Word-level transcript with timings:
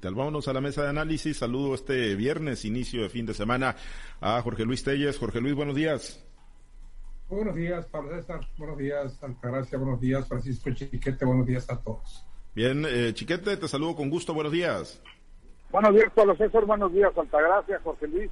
digital. 0.00 0.14
Vámonos 0.14 0.48
a 0.48 0.52
la 0.54 0.60
mesa 0.60 0.82
de 0.82 0.88
análisis. 0.88 1.36
Saludo 1.36 1.74
este 1.74 2.14
viernes, 2.14 2.64
inicio 2.64 3.02
de 3.02 3.10
fin 3.10 3.26
de 3.26 3.34
semana, 3.34 3.76
a 4.20 4.40
Jorge 4.40 4.64
Luis 4.64 4.82
Telles. 4.82 5.18
Jorge 5.18 5.40
Luis, 5.40 5.54
buenos 5.54 5.74
días. 5.74 6.24
Buenos 7.28 7.54
días, 7.54 7.84
Pablo 7.86 8.16
César. 8.16 8.40
Buenos 8.56 8.78
días, 8.78 9.22
Altagracia. 9.22 9.78
Buenos 9.78 10.00
días, 10.00 10.26
Francisco 10.26 10.70
Chiquete. 10.72 11.24
Buenos 11.24 11.46
días 11.46 11.68
a 11.68 11.78
todos. 11.78 12.24
Bien, 12.54 12.84
eh, 12.88 13.12
Chiquete, 13.12 13.56
te 13.56 13.68
saludo 13.68 13.94
con 13.94 14.08
gusto. 14.10 14.32
Buenos 14.32 14.52
días. 14.52 15.02
Buenos 15.70 15.94
días, 15.94 16.10
Pablo 16.14 16.34
César. 16.36 16.64
Buenos 16.64 16.92
días, 16.92 17.12
Altagracia, 17.16 17.78
Jorge 17.84 18.08
Luis 18.08 18.30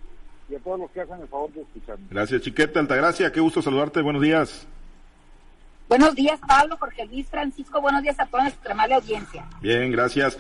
y 0.48 0.54
a 0.54 0.58
todos 0.60 0.80
los 0.80 0.90
que 0.90 1.02
hacen 1.02 1.20
el 1.20 1.28
favor 1.28 1.52
de 1.52 1.60
escucharme. 1.60 2.06
Gracias, 2.10 2.40
Chiquete. 2.40 2.78
Altagracia, 2.78 3.30
qué 3.30 3.40
gusto 3.40 3.60
saludarte. 3.60 4.00
Buenos 4.00 4.22
días. 4.22 4.66
Buenos 5.86 6.14
días, 6.14 6.40
Pablo, 6.46 6.76
Jorge 6.78 7.06
Luis, 7.06 7.28
Francisco. 7.28 7.80
Buenos 7.80 8.02
días 8.02 8.18
a 8.18 8.26
toda 8.26 8.44
nuestra 8.44 8.72
amable 8.72 8.94
audiencia. 8.94 9.46
Bien, 9.60 9.92
gracias. 9.92 10.38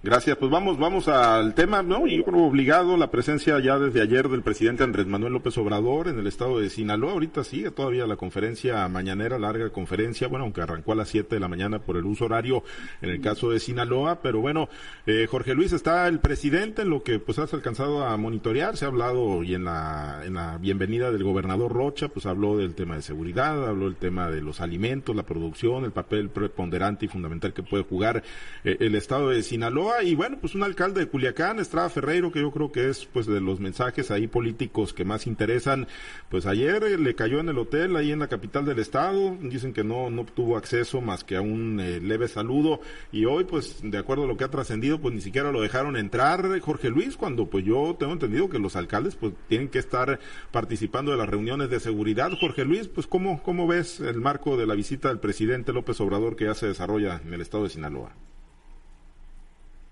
Gracias, 0.00 0.36
pues 0.36 0.48
vamos, 0.48 0.78
vamos 0.78 1.08
al 1.08 1.56
tema, 1.56 1.82
¿no? 1.82 2.06
Yo 2.06 2.22
creo 2.22 2.44
obligado 2.44 2.96
la 2.96 3.10
presencia 3.10 3.58
ya 3.58 3.80
desde 3.80 4.00
ayer 4.00 4.28
del 4.28 4.42
presidente 4.42 4.84
Andrés 4.84 5.08
Manuel 5.08 5.32
López 5.32 5.58
Obrador 5.58 6.06
en 6.06 6.20
el 6.20 6.28
estado 6.28 6.60
de 6.60 6.70
Sinaloa. 6.70 7.14
Ahorita 7.14 7.42
sigue 7.42 7.72
todavía 7.72 8.06
la 8.06 8.14
conferencia 8.14 8.86
mañanera, 8.86 9.40
larga 9.40 9.70
conferencia, 9.70 10.28
bueno, 10.28 10.44
aunque 10.44 10.60
arrancó 10.60 10.92
a 10.92 10.94
las 10.94 11.08
7 11.08 11.34
de 11.34 11.40
la 11.40 11.48
mañana 11.48 11.80
por 11.80 11.96
el 11.96 12.04
uso 12.04 12.26
horario 12.26 12.62
en 13.02 13.10
el 13.10 13.20
caso 13.20 13.50
de 13.50 13.58
Sinaloa, 13.58 14.22
pero 14.22 14.40
bueno, 14.40 14.68
eh, 15.04 15.26
Jorge 15.28 15.52
Luis 15.54 15.72
está 15.72 16.06
el 16.06 16.20
presidente 16.20 16.82
en 16.82 16.90
lo 16.90 17.02
que 17.02 17.18
pues 17.18 17.40
has 17.40 17.52
alcanzado 17.52 18.06
a 18.06 18.16
monitorear, 18.16 18.76
se 18.76 18.84
ha 18.84 18.88
hablado 18.88 19.42
y 19.42 19.56
en 19.56 19.64
la, 19.64 20.22
en 20.24 20.34
la 20.34 20.58
bienvenida 20.58 21.10
del 21.10 21.24
gobernador 21.24 21.72
Rocha, 21.72 22.06
pues 22.06 22.24
habló 22.24 22.56
del 22.56 22.76
tema 22.76 22.94
de 22.94 23.02
seguridad, 23.02 23.66
habló 23.66 23.86
del 23.86 23.96
tema 23.96 24.30
de 24.30 24.42
los 24.42 24.60
alimentos, 24.60 25.16
la 25.16 25.24
producción, 25.24 25.84
el 25.84 25.90
papel 25.90 26.28
preponderante 26.28 27.06
y 27.06 27.08
fundamental 27.08 27.52
que 27.52 27.64
puede 27.64 27.82
jugar 27.82 28.22
eh, 28.62 28.76
el 28.78 28.94
estado 28.94 29.30
de 29.30 29.42
Sinaloa 29.42 29.87
y 30.02 30.14
bueno, 30.14 30.38
pues 30.40 30.54
un 30.54 30.62
alcalde 30.62 31.00
de 31.00 31.08
Culiacán, 31.08 31.58
Estrada 31.58 31.88
Ferreiro, 31.88 32.30
que 32.30 32.40
yo 32.40 32.50
creo 32.50 32.70
que 32.72 32.88
es 32.88 33.06
pues 33.06 33.26
de 33.26 33.40
los 33.40 33.60
mensajes 33.60 34.10
ahí 34.10 34.26
políticos 34.26 34.92
que 34.92 35.04
más 35.04 35.26
interesan, 35.26 35.86
pues 36.28 36.46
ayer 36.46 36.82
eh, 36.84 36.98
le 36.98 37.14
cayó 37.14 37.40
en 37.40 37.48
el 37.48 37.58
hotel 37.58 37.96
ahí 37.96 38.12
en 38.12 38.18
la 38.18 38.28
capital 38.28 38.64
del 38.64 38.78
estado, 38.78 39.36
dicen 39.40 39.72
que 39.72 39.84
no, 39.84 40.10
no 40.10 40.24
tuvo 40.24 40.56
acceso 40.56 41.00
más 41.00 41.24
que 41.24 41.36
a 41.36 41.40
un 41.40 41.80
eh, 41.80 42.00
leve 42.00 42.28
saludo 42.28 42.80
y 43.12 43.24
hoy 43.24 43.44
pues 43.44 43.80
de 43.82 43.98
acuerdo 43.98 44.24
a 44.24 44.26
lo 44.26 44.36
que 44.36 44.44
ha 44.44 44.50
trascendido 44.50 45.00
pues 45.00 45.14
ni 45.14 45.20
siquiera 45.20 45.52
lo 45.52 45.60
dejaron 45.60 45.96
entrar 45.96 46.58
Jorge 46.60 46.90
Luis 46.90 47.16
cuando 47.16 47.46
pues 47.46 47.64
yo 47.64 47.96
tengo 47.98 48.12
entendido 48.12 48.48
que 48.48 48.58
los 48.58 48.76
alcaldes 48.76 49.16
pues 49.16 49.32
tienen 49.48 49.68
que 49.68 49.78
estar 49.78 50.18
participando 50.50 51.12
de 51.12 51.18
las 51.18 51.28
reuniones 51.28 51.70
de 51.70 51.80
seguridad. 51.80 52.30
Jorge 52.38 52.64
Luis, 52.64 52.88
pues 52.88 53.06
cómo, 53.06 53.42
cómo 53.42 53.66
ves 53.66 54.00
el 54.00 54.20
marco 54.20 54.56
de 54.56 54.66
la 54.66 54.74
visita 54.74 55.08
del 55.08 55.20
presidente 55.20 55.72
López 55.72 56.00
Obrador 56.00 56.36
que 56.36 56.46
ya 56.46 56.54
se 56.54 56.66
desarrolla 56.66 57.20
en 57.24 57.34
el 57.34 57.40
estado 57.40 57.64
de 57.64 57.70
Sinaloa? 57.70 58.27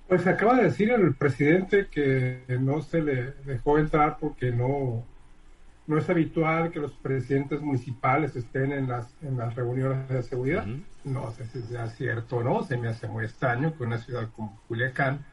Pues 0.08 0.24
acaba 0.26 0.56
de 0.56 0.64
decir 0.64 0.90
el 0.90 1.14
presidente 1.14 1.88
que 1.88 2.42
no 2.60 2.80
se 2.80 3.02
le 3.02 3.32
dejó 3.44 3.78
entrar 3.78 4.18
porque 4.20 4.52
no, 4.52 5.04
no 5.88 5.98
es 5.98 6.08
habitual 6.08 6.70
que 6.70 6.78
los 6.78 6.92
presidentes 6.92 7.60
municipales 7.60 8.36
estén 8.36 8.70
en 8.70 8.88
las, 8.88 9.12
en 9.22 9.36
las 9.36 9.54
reuniones 9.56 10.08
de 10.08 10.22
seguridad. 10.22 10.64
No 11.04 11.32
sé 11.32 11.46
si 11.46 11.60
sea 11.62 11.88
cierto 11.88 12.36
o 12.36 12.42
no, 12.44 12.62
se 12.62 12.76
me 12.76 12.88
hace 12.88 13.08
muy 13.08 13.24
extraño 13.24 13.76
que 13.76 13.82
una 13.82 13.98
ciudad 13.98 14.28
como 14.34 14.60
Culiacán, 14.68 15.24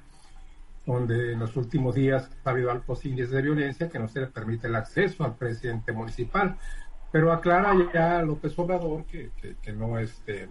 donde 0.88 1.34
en 1.34 1.40
los 1.40 1.56
últimos 1.56 1.94
días 1.94 2.30
ha 2.44 2.50
habido 2.50 2.72
altos 2.72 3.06
índices 3.06 3.32
de 3.32 3.42
violencia, 3.44 3.90
que 3.90 4.00
no 4.00 4.08
se 4.08 4.22
le 4.22 4.28
permite 4.28 4.68
el 4.68 4.76
acceso 4.76 5.24
al 5.24 5.36
presidente 5.36 5.92
municipal. 5.92 6.58
Pero 7.12 7.32
aclara 7.32 7.76
ya 7.94 8.24
López 8.24 8.58
Obrador 8.58 9.06
que, 9.06 9.30
que, 9.40 9.56
que 9.62 9.72
no 9.72 10.00
este 10.00 10.50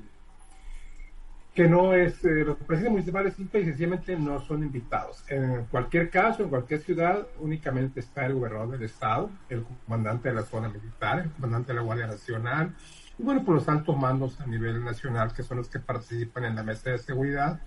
que 1.55 1.69
no 1.69 1.92
es, 1.92 2.25
eh, 2.25 2.45
los 2.45 2.56
presidentes 2.56 2.91
municipales 2.92 3.34
simple 3.34 3.61
y 3.61 3.64
sencillamente 3.64 4.17
no 4.17 4.41
son 4.41 4.62
invitados. 4.62 5.22
En 5.28 5.67
cualquier 5.67 6.08
caso, 6.08 6.42
en 6.42 6.48
cualquier 6.48 6.81
ciudad, 6.81 7.27
únicamente 7.41 8.00
está 8.00 8.25
el 8.25 8.34
gobernador 8.34 8.70
del 8.70 8.83
estado, 8.84 9.31
el 9.50 9.62
comandante 9.84 10.30
de 10.30 10.34
la 10.34 10.42
zona 10.42 10.69
militar, 10.69 11.20
el 11.20 11.30
comandante 11.33 11.69
de 11.69 11.75
la 11.75 11.83
Guardia 11.83 12.06
Nacional, 12.06 12.74
y 13.18 13.23
bueno, 13.23 13.45
por 13.45 13.55
los 13.55 13.68
altos 13.68 13.96
mandos 13.96 14.41
a 14.41 14.46
nivel 14.46 14.83
nacional, 14.83 15.35
que 15.35 15.42
son 15.42 15.58
los 15.58 15.68
que 15.68 15.79
participan 15.79 16.45
en 16.45 16.57
la 16.57 16.62
mesa 16.62 16.91
de 16.91 16.98
seguridad, 16.98 17.61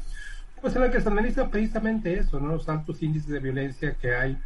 pues 0.61 0.75
en 0.75 0.81
la 0.81 0.89
que 0.89 0.99
se 0.99 1.09
analiza 1.09 1.49
precisamente 1.49 2.17
eso, 2.17 2.39
¿no? 2.39 2.53
Los 2.53 2.67
altos 2.67 3.03
índices 3.03 3.29
de 3.29 3.39
violencia 3.39 3.93
que 3.93 4.15
hay 4.15 4.37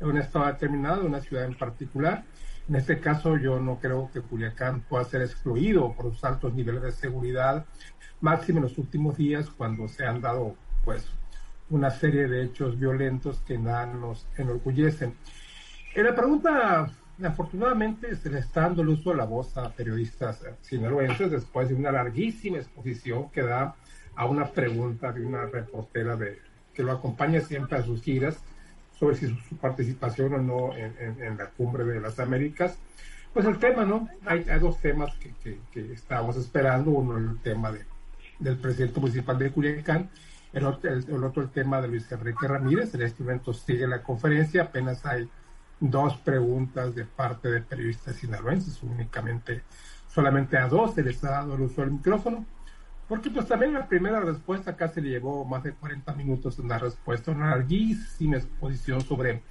en 0.00 0.06
un 0.08 0.18
estado 0.18 0.46
determinado, 0.46 1.02
en 1.02 1.06
una 1.06 1.20
ciudad 1.20 1.44
en 1.44 1.54
particular. 1.54 2.24
En 2.68 2.76
este 2.76 3.00
caso, 3.00 3.38
yo 3.38 3.58
no 3.60 3.78
creo 3.78 4.10
que 4.12 4.20
Culiacán 4.20 4.82
pueda 4.82 5.04
ser 5.04 5.22
excluido 5.22 5.94
por 5.94 6.06
los 6.06 6.22
altos 6.22 6.52
niveles 6.52 6.82
de 6.82 6.92
seguridad 6.92 7.64
máximo 8.20 8.58
en 8.58 8.64
los 8.64 8.76
últimos 8.76 9.16
días 9.16 9.48
cuando 9.48 9.88
se 9.88 10.04
han 10.04 10.20
dado 10.20 10.54
pues 10.84 11.06
una 11.70 11.90
serie 11.90 12.28
de 12.28 12.44
hechos 12.44 12.78
violentos 12.78 13.40
que 13.46 13.56
nada 13.56 13.86
nos 13.86 14.26
enorgullecen. 14.36 15.14
En 15.94 16.04
la 16.04 16.14
pregunta, 16.14 16.90
afortunadamente, 17.24 18.14
se 18.16 18.28
le 18.28 18.40
está 18.40 18.62
dando 18.62 18.82
el 18.82 18.88
uso 18.88 19.10
de 19.10 19.16
la 19.16 19.24
voz 19.24 19.56
a 19.56 19.70
periodistas 19.70 20.44
sinaloenses 20.60 21.30
después 21.30 21.70
de 21.70 21.74
una 21.74 21.90
larguísima 21.90 22.58
exposición 22.58 23.30
que 23.30 23.42
da 23.42 23.76
a 24.14 24.26
una 24.26 24.46
pregunta 24.46 25.10
de 25.10 25.24
una 25.24 25.46
reportera 25.46 26.16
de, 26.16 26.38
que 26.74 26.82
lo 26.82 26.92
acompaña 26.92 27.40
siempre 27.40 27.78
a 27.78 27.82
sus 27.82 28.02
giras 28.02 28.42
sobre 28.98 29.16
si 29.16 29.28
su, 29.28 29.56
participación 29.56 30.34
o 30.34 30.38
no 30.38 30.76
en, 30.76 31.36
la 31.36 31.50
cumbre 31.50 31.84
de 31.84 32.00
las 32.00 32.18
Américas. 32.18 32.78
Pues 33.32 33.46
el 33.46 33.58
tema, 33.58 33.84
¿no? 33.84 34.08
Hay, 34.26 34.44
dos 34.58 34.80
temas 34.80 35.14
que, 35.16 35.58
que, 35.70 35.92
estábamos 35.92 36.36
esperando. 36.36 36.90
Uno, 36.90 37.18
el 37.18 37.38
tema 37.40 37.70
de 37.70 37.84
del 38.38 38.56
presidente 38.56 39.00
municipal 39.00 39.38
de 39.38 39.50
Culiacán. 39.50 40.10
El 40.52 40.64
otro, 40.64 40.90
el, 40.90 41.24
otro 41.24 41.42
el 41.42 41.50
tema 41.50 41.80
de 41.80 41.88
Luis 41.88 42.10
Enrique 42.10 42.46
Ramírez. 42.46 42.94
En 42.94 43.02
este 43.02 43.22
momento 43.22 43.52
sigue 43.52 43.86
la 43.86 44.02
conferencia. 44.02 44.62
Apenas 44.62 45.04
hay 45.04 45.28
dos 45.80 46.16
preguntas 46.18 46.94
de 46.94 47.04
parte 47.04 47.48
de 47.48 47.60
periodistas 47.60 48.16
sinaloenses. 48.16 48.82
Únicamente, 48.82 49.62
solamente 50.08 50.56
a 50.56 50.68
dos 50.68 50.94
se 50.94 51.02
les 51.02 51.22
ha 51.24 51.30
dado 51.30 51.54
el 51.54 51.62
uso 51.62 51.82
del 51.82 51.92
micrófono. 51.92 52.44
Porque 53.08 53.30
pues 53.30 53.46
también 53.46 53.72
la 53.72 53.88
primera 53.88 54.20
respuesta 54.20 54.76
se 54.88 55.00
le 55.00 55.08
llevó 55.08 55.44
más 55.44 55.62
de 55.62 55.72
40 55.72 56.12
minutos 56.12 56.58
en 56.58 56.68
la 56.68 56.78
respuesta, 56.78 57.30
una 57.30 57.50
larguísima 57.50 58.36
exposición 58.36 59.00
sobre 59.00 59.42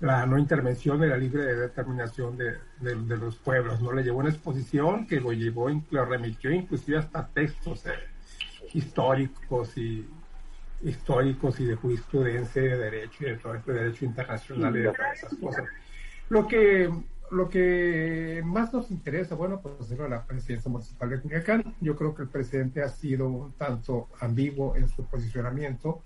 la 0.00 0.24
no 0.24 0.38
intervención 0.38 1.00
de 1.00 1.08
la 1.08 1.16
libre 1.16 1.42
determinación 1.56 2.38
de, 2.38 2.56
los 3.16 3.36
pueblos. 3.36 3.80
No 3.80 3.92
le 3.92 4.04
llevó 4.04 4.20
una 4.20 4.30
exposición 4.30 5.06
que 5.08 5.20
lo 5.20 5.32
llevó, 5.32 5.68
lo 5.90 6.04
remitió 6.04 6.52
inclusive 6.52 6.98
hasta 6.98 7.26
textos 7.26 7.84
eh, 7.86 7.90
históricos 8.72 9.76
y 9.76 10.08
históricos 10.82 11.58
y 11.58 11.64
de 11.64 11.74
jurisprudencia 11.74 12.62
de 12.62 12.76
derecho 12.76 13.24
y 13.24 13.30
de 13.30 13.36
todo 13.38 13.54
este 13.54 13.72
derecho 13.72 14.04
internacional 14.04 14.76
y 14.76 14.80
de 14.80 14.92
todas 14.92 15.18
esas 15.18 15.34
cosas. 15.34 15.64
Lo 16.28 16.46
que 16.46 16.88
lo 17.30 17.48
que 17.48 18.42
más 18.44 18.72
nos 18.72 18.90
interesa, 18.90 19.34
bueno, 19.34 19.60
pues 19.60 19.90
es 19.90 19.98
la 19.98 20.24
presidencia 20.24 20.70
municipal 20.70 21.10
de 21.10 21.20
Culiacán. 21.20 21.74
Yo 21.80 21.96
creo 21.96 22.14
que 22.14 22.22
el 22.22 22.28
presidente 22.28 22.82
ha 22.82 22.88
sido 22.88 23.28
un 23.28 23.52
tanto 23.52 24.08
ambiguo 24.20 24.76
en 24.76 24.88
su 24.88 25.04
posicionamiento 25.04 26.02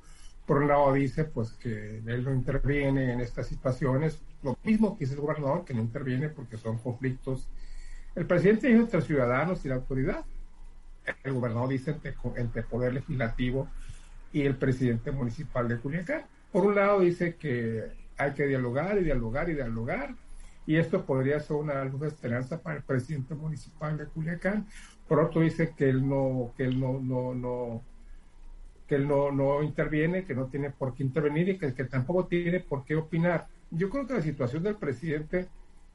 por 0.46 0.60
un 0.60 0.68
lado 0.68 0.92
dice 0.92 1.24
pues 1.24 1.52
que 1.52 1.98
él 2.04 2.24
no 2.24 2.34
interviene 2.34 3.12
en 3.12 3.20
estas 3.20 3.46
situaciones, 3.46 4.20
lo 4.42 4.58
mismo 4.64 4.96
que 4.98 5.04
dice 5.04 5.14
el 5.14 5.20
gobernador, 5.20 5.64
que 5.64 5.74
no 5.74 5.80
interviene 5.80 6.28
porque 6.28 6.56
son 6.56 6.78
conflictos. 6.78 7.48
El 8.14 8.26
presidente 8.26 8.66
dice 8.66 8.80
entre 8.80 9.02
ciudadanos 9.02 9.64
y 9.64 9.68
la 9.68 9.76
autoridad. 9.76 10.24
El 11.22 11.32
gobernador 11.32 11.68
dice 11.68 11.92
entre, 11.92 12.14
entre 12.36 12.62
poder 12.62 12.94
legislativo 12.94 13.68
y 14.32 14.42
el 14.42 14.56
presidente 14.56 15.10
municipal 15.12 15.68
de 15.68 15.78
Culiacán. 15.78 16.24
Por 16.50 16.66
un 16.66 16.74
lado 16.74 17.00
dice 17.00 17.36
que 17.36 17.84
hay 18.18 18.32
que 18.32 18.46
dialogar 18.46 18.98
y 18.98 19.04
dialogar 19.04 19.48
y 19.48 19.54
dialogar, 19.54 20.14
y 20.66 20.76
esto 20.76 21.04
podría 21.04 21.40
ser 21.40 21.56
una 21.56 21.84
luz 21.84 22.00
de 22.00 22.08
esperanza 22.08 22.60
para 22.60 22.76
el 22.76 22.82
presidente 22.82 23.34
municipal 23.34 23.96
de 23.96 24.06
Culiacán. 24.06 24.66
Por 25.08 25.20
otro 25.20 25.40
dice 25.40 25.74
que 25.76 25.88
él 25.88 26.08
no, 26.08 26.52
que 26.56 26.64
él 26.64 26.78
no, 26.78 27.00
no, 27.00 27.34
no, 27.34 27.82
que 28.86 28.94
él 28.94 29.08
no, 29.08 29.32
no 29.32 29.62
interviene, 29.62 30.24
que 30.24 30.34
no 30.34 30.46
tiene 30.46 30.70
por 30.70 30.94
qué 30.94 31.02
intervenir 31.02 31.48
y 31.48 31.58
que, 31.58 31.72
tampoco 31.84 32.26
tiene 32.26 32.60
por 32.60 32.84
qué 32.84 32.94
opinar. 32.94 33.48
Yo 33.70 33.90
creo 33.90 34.06
que 34.06 34.14
la 34.14 34.22
situación 34.22 34.62
del 34.62 34.76
presidente 34.76 35.48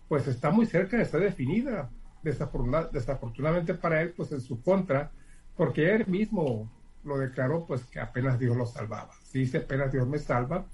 pues 0.07 0.27
está 0.27 0.51
muy 0.51 0.65
cerca 0.65 0.97
de 0.97 1.03
estar 1.03 1.21
definida, 1.21 1.89
desafortunadamente 2.23 3.73
para 3.73 4.01
él 4.01 4.13
pues 4.15 4.31
en 4.31 4.41
su 4.41 4.61
contra, 4.61 5.11
porque 5.55 5.93
él 5.93 6.07
mismo 6.07 6.69
lo 7.03 7.17
declaró 7.17 7.65
pues 7.65 7.85
que 7.85 7.99
apenas 7.99 8.39
Dios 8.39 8.55
lo 8.55 8.65
salvaba. 8.65 9.13
Si 9.23 9.39
dice 9.39 9.59
apenas 9.59 9.91
Dios 9.91 10.07
me 10.07 10.19
salva, 10.19 10.65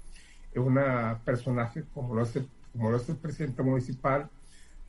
un 0.56 0.78
personaje 1.24 1.84
como 1.92 2.14
lo 2.14 2.22
es 2.22 2.38
como 2.74 2.90
lo 2.90 2.96
es 2.96 3.08
el 3.08 3.16
presidente 3.16 3.62
municipal, 3.62 4.28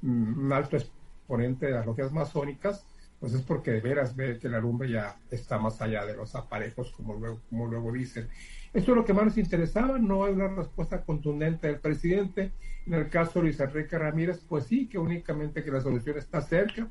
mm, 0.02 0.46
un 0.46 0.54
alto 0.54 0.76
exponente 0.76 1.68
de 1.68 1.72
las 1.74 1.86
logias 1.86 2.12
masónicas, 2.12 2.84
pues 3.20 3.34
es 3.34 3.42
porque 3.42 3.72
de 3.72 3.80
veras 3.80 4.16
ve 4.16 4.40
que 4.40 4.50
la 4.50 4.60
lumbre 4.60 4.90
ya 4.90 5.18
está 5.32 5.58
más 5.58 5.82
allá 5.82 6.06
de 6.06 6.16
los 6.16 6.36
aparejos, 6.36 6.92
como 6.92 7.14
luego, 7.14 7.40
como 7.50 7.68
luego 7.68 7.92
dicen. 7.92 8.28
Esto 8.74 8.92
es 8.92 8.98
lo 8.98 9.06
que 9.06 9.14
más 9.14 9.26
nos 9.26 9.38
interesaba, 9.38 9.98
no 10.00 10.26
hay 10.26 10.34
una 10.34 10.50
respuesta 10.50 11.02
contundente 11.02 11.68
del 11.68 11.80
presidente. 11.80 12.52
En 12.86 12.94
el 12.96 13.10
caso 13.10 13.40
de 13.40 13.44
Luis 13.44 13.60
Enrique 13.60 13.98
Ramírez, 13.98 14.42
pues 14.50 14.66
sí, 14.66 14.88
que 14.88 14.98
únicamente 14.98 15.64
que 15.64 15.72
la 15.72 15.80
solución 15.80 16.18
está 16.18 16.42
cerca. 16.42 16.88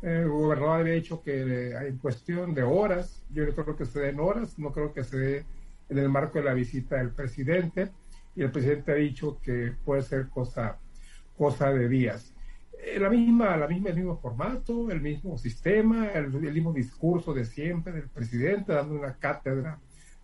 El 0.00 0.28
gobernador 0.28 0.80
había 0.80 0.94
dicho 0.94 1.22
que 1.22 1.72
en 1.72 1.98
cuestión 1.98 2.54
de 2.54 2.62
horas, 2.62 3.22
yo 3.30 3.44
no 3.44 3.52
creo 3.52 3.76
que 3.76 3.84
se 3.84 4.00
den 4.00 4.18
horas, 4.18 4.58
no 4.58 4.72
creo 4.72 4.94
que 4.94 5.04
se 5.04 5.18
dé 5.18 5.44
en 5.90 5.98
el 5.98 6.08
marco 6.08 6.38
de 6.38 6.44
la 6.44 6.54
visita 6.54 6.96
del 6.96 7.10
presidente 7.10 7.90
y 8.34 8.42
el 8.42 8.50
presidente 8.50 8.92
ha 8.92 8.96
dicho 8.96 9.38
que 9.42 9.72
puede 9.84 10.02
ser 10.02 10.28
cosa, 10.28 10.78
cosa 11.36 11.70
de 11.72 11.88
días. 11.88 12.34
Eh, 12.82 12.98
la 12.98 13.10
misma, 13.10 13.56
la 13.56 13.66
misma, 13.66 13.90
el 13.90 13.96
mismo 13.96 14.16
formato, 14.16 14.90
el 14.90 15.00
mismo 15.00 15.36
sistema, 15.36 16.08
el, 16.12 16.30
mismo 16.30 16.72
discurso 16.72 17.34
de 17.34 17.44
siempre 17.44 17.92
del 17.92 18.08
presidente, 18.08 18.72
dando 18.72 18.94
una 18.94 19.14
cátedra 19.14 19.78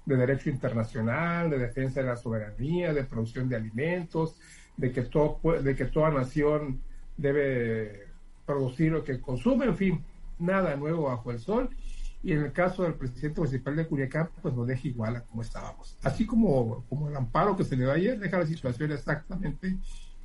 de 0.04 0.16
derecho 0.16 0.48
internacional, 0.48 1.50
de 1.50 1.58
defensa 1.58 2.00
de 2.00 2.06
la 2.06 2.16
soberanía, 2.16 2.94
de 2.94 3.04
producción 3.04 3.48
de 3.48 3.56
alimentos, 3.56 4.38
de 4.76 4.92
que, 4.92 5.02
todo, 5.02 5.40
de 5.60 5.74
que 5.74 5.86
toda 5.86 6.10
nación 6.10 6.80
debe 7.16 8.06
producir 8.46 8.92
lo 8.92 9.02
que 9.04 9.20
consume, 9.20 9.66
en 9.66 9.76
fin, 9.76 10.04
nada 10.38 10.76
nuevo 10.76 11.04
bajo 11.04 11.32
el 11.32 11.40
sol. 11.40 11.70
Y 12.26 12.32
en 12.32 12.42
el 12.42 12.52
caso 12.52 12.82
del 12.82 12.94
presidente 12.94 13.40
municipal 13.40 13.76
de 13.76 13.86
Culiacán, 13.86 14.30
pues 14.42 14.52
nos 14.52 14.66
deja 14.66 14.88
igual 14.88 15.14
a 15.14 15.20
como 15.20 15.42
estábamos. 15.42 15.96
Así 16.02 16.26
como, 16.26 16.84
como 16.88 17.08
el 17.08 17.14
amparo 17.14 17.56
que 17.56 17.62
se 17.62 17.76
le 17.76 17.84
dio 17.84 17.92
ayer, 17.92 18.18
deja 18.18 18.40
la 18.40 18.46
situación 18.46 18.90
exactamente 18.90 19.78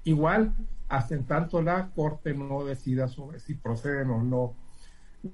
igual, 0.04 0.52
hasta 0.90 1.14
en 1.14 1.28
tanto 1.28 1.62
la 1.62 1.92
Corte 1.92 2.34
no 2.34 2.66
decida 2.66 3.08
sobre 3.08 3.40
si 3.40 3.54
proceden 3.54 4.10
o 4.10 4.24
no 4.24 4.56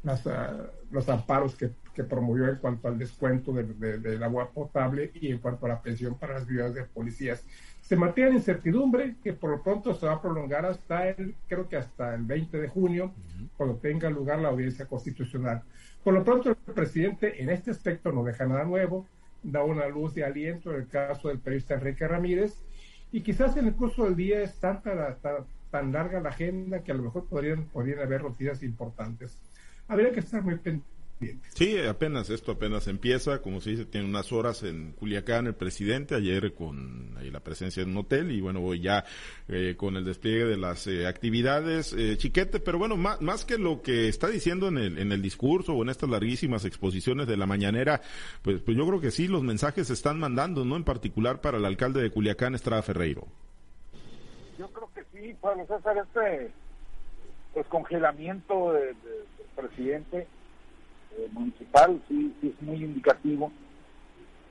las, 0.04 0.26
ah, 0.28 0.70
los 0.92 1.08
amparos 1.10 1.56
que, 1.56 1.72
que, 1.94 2.04
promovió 2.04 2.48
en 2.50 2.58
cuanto 2.58 2.88
al 2.88 2.98
descuento 2.98 3.54
del 3.54 4.24
agua 4.24 4.52
potable 4.52 5.12
y 5.14 5.32
en 5.32 5.40
cuanto 5.40 5.66
a 5.66 5.70
la 5.70 5.82
pensión 5.82 6.18
para 6.18 6.36
las 6.36 6.46
viudas 6.46 6.74
de 6.74 6.84
policías 6.84 7.44
se 7.88 7.96
mantiene 7.96 8.32
incertidumbre 8.36 9.16
que 9.24 9.32
por 9.32 9.50
lo 9.50 9.64
pronto 9.64 9.94
se 9.94 10.06
va 10.06 10.16
a 10.16 10.22
prolongar 10.22 10.66
hasta 10.66 11.08
el, 11.08 11.36
creo 11.48 11.70
que 11.70 11.78
hasta 11.78 12.16
el 12.16 12.24
20 12.24 12.58
de 12.60 12.68
junio, 12.68 13.14
cuando 13.56 13.78
tenga 13.78 14.10
lugar 14.10 14.40
la 14.40 14.50
audiencia 14.50 14.86
constitucional. 14.88 15.64
Por 16.04 16.14
lo 16.14 16.22
pronto 16.22 16.50
el 16.50 16.74
presidente 16.74 17.42
en 17.42 17.50
este 17.50 17.72
aspecto 17.72 18.12
no 18.12 18.26
deja 18.26 18.46
nada 18.46 18.66
nuevo, 18.66 19.08
da 19.42 19.64
una 19.64 19.88
luz 19.88 20.14
de 20.14 20.26
aliento 20.26 20.72
en 20.72 20.82
el 20.82 20.88
caso 20.90 21.30
del 21.30 21.40
periodista 21.40 21.76
Enrique 21.76 22.06
Ramírez, 22.06 22.62
y 23.14 23.22
quizás 23.22 23.56
en 23.56 23.68
el 23.68 23.74
curso 23.74 24.04
del 24.04 24.18
día 24.18 24.42
es 24.42 24.60
tanta 24.60 25.18
tan 25.72 25.94
larga 25.94 26.20
la 26.20 26.30
agenda 26.30 26.84
que 26.84 26.92
a 26.92 26.96
lo 26.96 27.04
mejor 27.04 27.26
podrían, 27.28 27.68
podrían 27.68 28.00
haber 28.00 28.22
noticias 28.22 28.64
importantes. 28.64 29.38
Habría 29.88 30.12
que 30.12 30.20
estar 30.20 30.42
muy 30.44 30.56
pendientes 30.56 30.98
Sí, 31.56 31.80
apenas, 31.80 32.30
esto 32.30 32.52
apenas 32.52 32.88
empieza, 32.88 33.42
como 33.42 33.60
se 33.60 33.72
dice, 33.72 33.86
tiene 33.86 34.08
unas 34.08 34.32
horas 34.32 34.62
en 34.62 34.92
Culiacán 34.92 35.48
el 35.48 35.56
presidente, 35.56 36.14
ayer 36.14 36.54
con 36.54 37.16
la 37.32 37.40
presencia 37.40 37.82
en 37.82 37.90
un 37.90 37.98
hotel 37.98 38.32
y 38.32 38.40
bueno, 38.40 38.62
voy 38.62 38.82
ya 38.82 39.04
eh, 39.48 39.74
con 39.76 39.96
el 39.96 40.06
despliegue 40.06 40.46
de 40.46 40.58
las 40.58 40.86
eh, 40.86 41.08
actividades, 41.08 41.94
eh, 41.94 42.18
chiquete, 42.18 42.60
pero 42.60 42.78
bueno, 42.78 42.98
más, 42.98 43.20
más 43.22 43.46
que 43.46 43.58
lo 43.58 43.82
que 43.82 44.08
está 44.08 44.28
diciendo 44.28 44.68
en 44.68 44.78
el, 44.78 44.98
en 45.00 45.12
el 45.12 45.24
discurso 45.24 45.74
o 45.74 45.82
en 45.82 45.90
estas 45.90 46.10
larguísimas 46.10 46.66
exposiciones 46.66 47.26
de 47.26 47.38
la 47.38 47.48
mañanera, 47.48 48.02
pues, 48.44 48.62
pues 48.62 48.78
yo 48.78 48.86
creo 48.86 49.02
que 49.02 49.10
sí, 49.10 49.28
los 49.28 49.42
mensajes 49.42 49.88
se 49.88 49.94
están 49.94 50.20
mandando, 50.20 50.66
¿no? 50.66 50.76
En 50.76 50.84
particular 50.84 51.42
para 51.42 51.58
el 51.58 51.66
alcalde 51.66 52.02
de 52.04 52.12
Culiacán, 52.12 52.54
Estrada 52.54 52.84
Ferreiro. 52.84 53.26
Yo 54.60 54.68
creo 54.70 54.92
que 54.94 55.04
sí, 55.12 55.36
Pablo 55.42 55.66
César, 55.66 55.98
este 55.98 56.52
descongelamiento 57.56 58.74
del 58.74 58.96
presidente 59.58 60.28
eh, 61.18 61.28
municipal, 61.32 62.02
sí, 62.08 62.34
sí 62.40 62.54
es 62.56 62.62
muy 62.62 62.78
indicativo. 62.78 63.52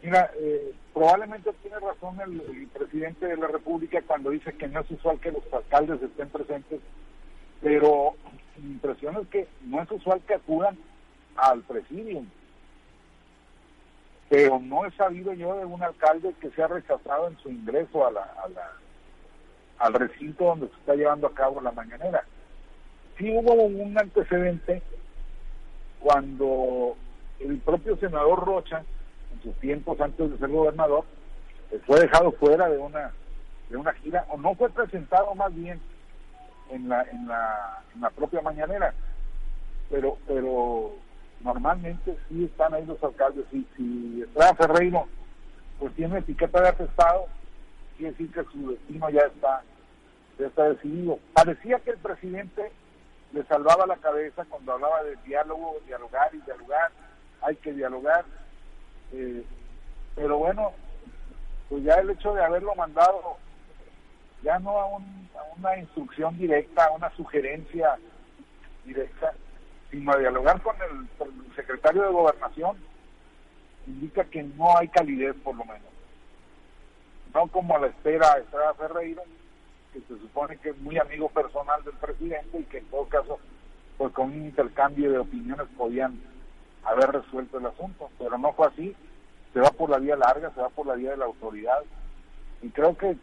Mira, 0.03 0.31
eh, 0.39 0.75
probablemente 0.93 1.53
tiene 1.63 1.79
razón 1.79 2.21
el, 2.21 2.69
presidente 2.69 3.27
de 3.27 3.37
la 3.37 3.49
República 3.49 4.03
cuando 4.07 4.31
dice 4.31 4.53
que 4.53 4.69
no 4.69 4.81
es 4.81 4.91
usual 4.91 5.19
que 5.21 5.33
los 5.33 5.43
alcaldes 5.53 6.03
estén 6.03 6.29
presentes, 6.29 6.81
pero 7.61 8.15
mi 8.59 8.73
impresión 8.73 9.17
es 9.17 9.29
que 9.29 9.49
no 9.65 9.83
es 9.83 9.91
usual 9.91 10.21
que 10.27 10.35
acudan 10.35 10.77
al 11.37 11.63
presidium. 11.63 12.27
Pero 14.29 14.59
no 14.59 14.85
he 14.85 14.91
sabido 14.93 15.33
yo 15.33 15.57
de 15.57 15.65
un 15.65 15.83
alcalde 15.83 16.35
que 16.41 16.51
se 16.51 16.63
ha 16.63 16.67
rechazado 16.67 17.29
en 17.29 17.39
su 17.39 17.49
ingreso 17.49 18.07
a 18.07 18.11
la, 18.11 18.23
a 18.23 18.49
la, 18.49 18.73
al 19.79 19.95
recinto 19.95 20.45
donde 20.45 20.69
se 20.69 20.75
está 20.75 20.95
llevando 20.95 21.29
a 21.29 21.35
cabo 21.35 21.61
la 21.61 21.73
mañanera. 21.73 22.25
Sí 23.19 23.31
hubo 23.31 23.53
un 23.55 23.99
antecedente 23.99 24.83
cuando 26.01 26.97
el 27.41 27.59
propio 27.59 27.97
senador 27.97 28.45
Rocha, 28.45 28.85
en 29.33 29.43
sus 29.43 29.55
tiempos 29.57 30.01
antes 30.01 30.31
de 30.31 30.39
ser 30.39 30.51
gobernador, 30.51 31.05
eh, 31.71 31.81
fue 31.87 32.01
dejado 32.01 32.33
fuera 32.33 32.69
de 32.69 32.79
una 32.79 33.13
de 33.71 33.77
una 33.77 33.93
gira 33.95 34.25
o 34.31 34.37
no 34.37 34.55
fue 34.55 34.71
presentado 34.71 35.35
más 35.35 35.53
bien 35.55 35.81
en 36.71 36.89
la 36.89 37.03
en 37.03 37.27
la, 37.27 37.83
en 37.95 38.01
la 38.01 38.11
propia 38.11 38.43
mañanera. 38.43 38.95
Pero 39.91 40.19
pero 40.27 40.95
normalmente 41.41 42.17
sí 42.29 42.45
están 42.45 42.75
ahí 42.75 42.85
los 42.87 43.03
alcaldes 43.03 43.47
y 43.53 43.67
si 43.77 44.23
Estrada 44.23 44.55
Ferreiro 44.55 45.07
pues 45.79 45.95
tiene 45.95 46.19
etiqueta 46.19 46.61
de 46.61 46.69
atestado 46.69 47.27
quiere 47.97 48.13
decir 48.13 48.31
que 48.33 48.45
su 48.45 48.71
destino 48.71 49.11
ya 49.11 49.23
está 49.23 49.63
ya 50.39 50.47
está 50.47 50.69
decidido. 50.69 51.19
Parecía 51.33 51.79
que 51.81 51.91
el 51.91 51.99
presidente 51.99 52.71
le 53.33 53.45
salvaba 53.45 53.87
la 53.87 53.97
cabeza 53.97 54.45
cuando 54.49 54.73
hablaba 54.73 55.03
de 55.03 55.17
diálogo, 55.25 55.79
dialogar 55.87 56.35
y 56.35 56.39
dialogar, 56.39 56.91
hay 57.43 57.57
que 57.57 57.73
dialogar. 57.73 58.25
Eh, 59.13 59.45
pero 60.15 60.39
bueno, 60.39 60.73
pues 61.69 61.85
ya 61.85 61.95
el 61.95 62.11
hecho 62.11 62.35
de 62.35 62.45
haberlo 62.45 62.75
mandado, 62.75 63.37
ya 64.43 64.59
no 64.59 64.79
a, 64.79 64.87
una 65.57 65.79
instrucción 65.79 66.37
directa, 66.39 66.87
a 66.87 66.93
una 66.93 67.11
sugerencia 67.17 67.99
directa, 68.85 69.33
sino 69.91 70.13
a 70.13 70.19
dialogar 70.19 70.61
con 70.63 70.77
el, 70.77 71.09
secretario 71.55 72.03
de 72.03 72.13
gobernación, 72.13 72.77
indica 73.87 74.25
que 74.25 74.43
no 74.43 74.77
hay 74.77 74.89
calidez 74.89 75.35
por 75.43 75.57
lo 75.57 75.65
menos. 75.65 75.89
No 77.35 77.47
como 77.49 77.77
a 77.77 77.81
la 77.81 77.87
espera 77.89 78.39
Estrada 78.39 78.75
Ferreira, 78.75 79.23
que 80.01 80.15
se 80.15 80.21
supone 80.21 80.59
que 80.59 80.71
es 80.71 80.79
muy 80.79 80.99
amigo 80.99 81.29
personal 81.31 81.83
del 81.85 81.95
presidente 81.95 82.59
y 82.59 82.65
que 82.65 82.79
en 82.79 82.87
todo 82.87 83.07
caso, 83.07 83.39
pues 83.97 84.13
con 84.13 84.27
un 84.27 84.47
intercambio 84.47 85.11
de 85.11 85.19
opiniones 85.19 85.67
podían 85.77 86.21
haber 86.85 87.11
resuelto 87.13 87.59
el 87.59 87.67
asunto, 87.67 88.11
pero 88.19 88.37
no 88.37 88.53
fue 88.53 88.67
así, 88.67 88.95
se 89.55 89.61
va 89.61 89.71
por 89.71 89.91
la 89.91 89.99
vía 89.99 90.17
larga, 90.17 90.53
se 90.55 90.61
va 90.61 90.69
por 90.69 90.87
la 90.87 90.95
vía 90.95 91.13
de 91.13 91.17
la 91.17 91.25
autoridad. 91.25 91.83
Y 92.63 92.69
creo 92.71 92.97
que 92.97 93.17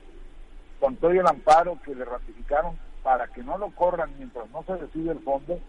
con 0.80 0.96
todo 0.96 1.12
el 1.12 1.28
amparo 1.28 1.78
que 1.84 1.94
le 1.94 2.06
ratificaron 2.06 2.78
para 3.04 3.28
que 3.28 3.44
no 3.44 3.58
lo 3.58 3.70
corran 3.72 4.12
mientras 4.18 4.50
no 4.50 4.64
se 4.64 4.74
decide 4.74 5.12
el 5.12 5.20
fondo, 5.20 5.60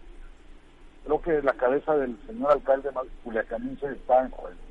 creo 1.05 1.21
que 1.21 1.41
la 1.41 1.53
cabeza 1.53 1.95
del 1.95 2.17
señor 2.25 2.51
alcalde 2.51 2.89
Culiacanense 3.23 3.91
está 3.91 4.21
en 4.21 4.31
juego. 4.31 4.64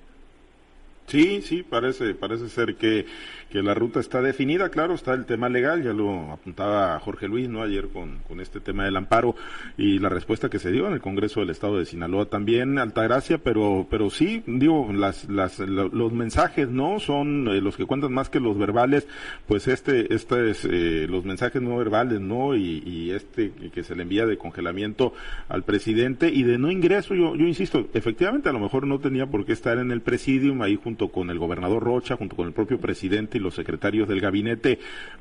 Sí, 1.15 1.43
sí, 1.43 1.63
parece, 1.63 2.13
parece 2.17 2.49
ser 2.49 2.75
que, 2.75 3.07
que, 3.49 3.63
la 3.63 3.73
ruta 3.73 4.01
está 4.01 4.21
definida, 4.21 4.69
claro, 4.69 4.95
está 4.95 5.15
el 5.15 5.27
tema 5.27 5.49
legal, 5.49 5.85
ya 5.85 5.93
lo 5.93 6.33
apuntaba 6.33 6.99
Jorge 6.99 7.29
Luis, 7.29 7.49
¿no? 7.49 7.63
Ayer 7.63 7.87
con, 7.87 8.19
con 8.27 8.41
este 8.41 8.59
tema 8.59 8.85
del 8.85 8.97
amparo 8.97 9.37
y 9.79 10.01
la 10.01 10.09
respuesta 10.09 10.51
que 10.51 10.59
se 10.59 10.73
dio 10.73 10.89
en 10.89 10.95
el 10.95 11.01
Congreso 11.01 11.39
del 11.39 11.51
Estado 11.51 11.79
de 11.79 11.87
Sinaloa 11.87 12.27
también, 12.27 12.81
Altagracia, 12.81 13.39
pero, 13.39 13.87
pero 13.89 14.11
sí, 14.11 14.43
digo, 14.49 14.93
las, 14.93 15.29
las, 15.29 15.61
los 15.61 16.13
mensajes, 16.13 16.69
¿no? 16.69 16.99
Son 16.99 17.47
eh, 17.47 17.61
los 17.61 17.77
que 17.77 17.87
cuentan 17.87 18.13
más 18.13 18.29
que 18.29 18.41
los 18.41 18.59
verbales, 18.59 19.07
pues 19.47 19.69
este, 19.69 20.13
este 20.13 20.51
es, 20.51 20.65
eh, 20.65 21.07
los 21.09 21.25
mensajes 21.25 21.63
no 21.63 21.77
verbales, 21.77 22.21
¿no? 22.21 22.57
Y, 22.57 22.83
y 22.85 23.13
este 23.13 23.53
que 23.73 23.85
se 23.85 23.95
le 23.95 24.03
envía 24.03 24.27
de 24.27 24.37
congelamiento 24.37 25.13
al 25.49 25.63
presidente 25.63 26.29
y 26.29 26.43
de 26.43 26.59
no 26.59 26.73
ingreso, 26.73 27.15
yo, 27.15 27.37
yo 27.37 27.47
insisto, 27.47 27.89
efectivamente 27.95 28.49
a 28.49 28.53
lo 28.53 28.59
mejor 28.59 28.85
no 28.89 28.99
tenía 28.99 29.27
por 29.27 29.47
qué 29.47 29.53
estar 29.53 29.79
en 29.79 29.93
el 29.93 30.01
presidium 30.01 30.61
ahí 30.61 30.75
junto 30.75 31.04
con 31.09 31.31
el 31.31 31.39
gobernador 31.39 31.83
Rocha, 31.83 32.17
junto 32.17 32.37
con 32.37 32.47
el 32.47 32.53
propio 32.53 32.81
presidente 32.81 33.39
y 33.39 33.41
los 33.41 33.55
secretarios 33.55 34.09
del 34.09 34.21
gabinete, 34.21 34.79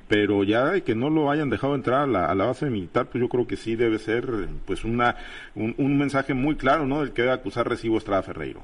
pero 0.08 0.44
ya 0.44 0.66
de 0.66 0.84
que 0.84 0.96
no 0.96 1.10
lo 1.10 1.32
hayan 1.32 1.50
dejado 1.50 1.76
entrar 1.76 2.04
a 2.04 2.36
la, 2.36 2.46
base 2.46 2.70
militar, 2.70 3.08
pues 3.08 3.22
yo 3.22 3.30
creo 3.30 3.48
que 3.48 3.56
sí 3.56 3.76
debe 3.76 4.00
ser 4.00 4.48
pues 4.66 4.84
una 4.84 5.16
un, 5.56 5.98
mensaje 5.98 6.34
muy 6.34 6.56
claro, 6.56 6.86
¿no? 6.86 7.02
Del 7.02 7.14
que 7.14 7.22
debe 7.22 7.34
acusar 7.34 7.68
recibo 7.68 7.98
Estrada 7.98 8.24
Ferreiro. 8.24 8.62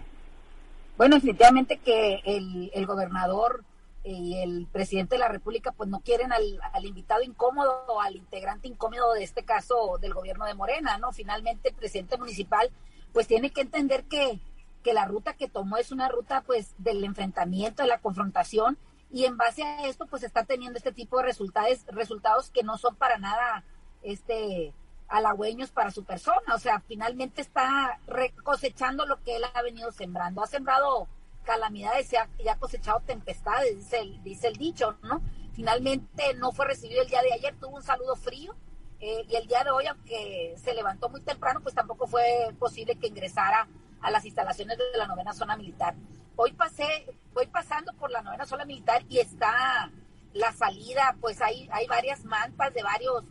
Bueno, 0.97 1.15
definitivamente 1.15 1.77
que 1.77 2.21
el, 2.25 2.71
el 2.73 2.85
gobernador 2.85 3.63
y 4.03 4.37
el 4.41 4.67
presidente 4.71 5.15
de 5.15 5.19
la 5.19 5.27
República 5.27 5.71
pues 5.71 5.89
no 5.89 5.99
quieren 5.99 6.31
al, 6.31 6.59
al, 6.73 6.85
invitado 6.85 7.21
incómodo, 7.21 8.01
al 8.01 8.15
integrante 8.15 8.67
incómodo 8.67 9.13
de 9.13 9.23
este 9.23 9.43
caso 9.43 9.97
del 10.01 10.13
gobierno 10.13 10.45
de 10.45 10.53
Morena, 10.53 10.97
¿no? 10.97 11.11
Finalmente 11.11 11.69
el 11.69 11.75
presidente 11.75 12.17
municipal 12.17 12.69
pues 13.13 13.27
tiene 13.27 13.49
que 13.49 13.61
entender 13.61 14.03
que 14.05 14.39
que 14.83 14.93
la 14.93 15.05
ruta 15.05 15.33
que 15.33 15.49
tomó 15.49 15.77
es 15.77 15.91
una 15.91 16.07
ruta 16.09 16.41
pues 16.41 16.73
del 16.77 17.03
enfrentamiento, 17.03 17.83
de 17.83 17.89
la 17.89 17.99
confrontación 17.99 18.77
y 19.11 19.25
en 19.25 19.37
base 19.37 19.63
a 19.63 19.87
esto 19.87 20.05
pues 20.05 20.23
está 20.23 20.45
teniendo 20.45 20.77
este 20.77 20.91
tipo 20.91 21.17
de 21.17 21.23
resultados, 21.23 21.85
resultados 21.87 22.49
que 22.51 22.63
no 22.63 22.77
son 22.77 22.95
para 22.95 23.17
nada 23.17 23.63
este 24.01 24.73
halagüeños 25.07 25.71
para 25.71 25.89
su 25.89 26.03
persona, 26.03 26.53
o 26.53 26.59
sea, 26.59 26.81
finalmente 26.87 27.41
está 27.41 27.99
cosechando 28.43 29.07
lo 29.07 29.21
que 29.23 29.37
él 29.37 29.43
ha 29.53 29.61
venido 29.63 29.91
sembrando, 29.91 30.43
ha 30.43 30.47
sembrado 30.47 31.07
calamidades 31.43 32.13
y 32.13 32.47
ha, 32.47 32.55
cosechado 32.57 32.99
tempestades, 33.01 33.75
dice 33.75 34.01
el, 34.01 34.23
dice 34.23 34.47
el 34.47 34.57
dicho, 34.57 34.97
¿no? 35.01 35.23
Finalmente 35.53 36.35
no 36.35 36.51
fue 36.51 36.67
recibido 36.67 37.01
el 37.01 37.09
día 37.09 37.23
de 37.23 37.33
ayer, 37.33 37.55
tuvo 37.59 37.77
un 37.77 37.81
saludo 37.81 38.15
frío, 38.15 38.55
eh, 38.99 39.25
y 39.27 39.35
el 39.35 39.47
día 39.47 39.63
de 39.63 39.71
hoy, 39.71 39.87
aunque 39.87 40.55
se 40.57 40.73
levantó 40.75 41.09
muy 41.09 41.21
temprano, 41.21 41.61
pues 41.61 41.73
tampoco 41.73 42.05
fue 42.05 42.53
posible 42.59 42.95
que 42.95 43.07
ingresara 43.07 43.67
a 44.01 44.11
las 44.11 44.25
instalaciones 44.25 44.77
de 44.77 44.97
la 44.97 45.07
novena 45.07 45.33
zona 45.33 45.55
militar. 45.57 45.95
hoy 46.35 46.53
pasé, 46.53 47.05
voy 47.33 47.47
pasando 47.47 47.93
por 47.93 48.11
la 48.11 48.21
novena 48.21 48.45
sola 48.45 48.65
militar 48.65 49.03
y 49.09 49.19
está 49.19 49.91
la 50.33 50.51
salida, 50.53 51.15
pues 51.19 51.41
hay, 51.41 51.67
hay 51.71 51.87
varias 51.87 52.23
mantas 52.23 52.73
de 52.73 52.83
varios 52.83 53.25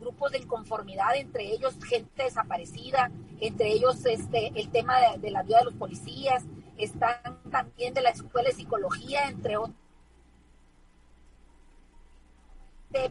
grupos 0.00 0.32
de 0.32 0.38
inconformidad, 0.38 1.14
entre 1.16 1.44
ellos 1.52 1.76
gente 1.84 2.24
desaparecida, 2.24 3.10
entre 3.40 3.72
ellos 3.72 4.04
este 4.06 4.52
el 4.54 4.70
tema 4.70 4.96
de, 5.18 5.30
la 5.30 5.42
vida 5.42 5.58
de 5.58 5.64
los 5.64 5.74
policías, 5.74 6.44
están 6.76 7.42
también 7.50 7.94
de 7.94 8.02
la 8.02 8.10
escuela 8.10 8.48
de 8.48 8.54
psicología, 8.54 9.28
entre 9.28 9.56
otros 9.56 9.76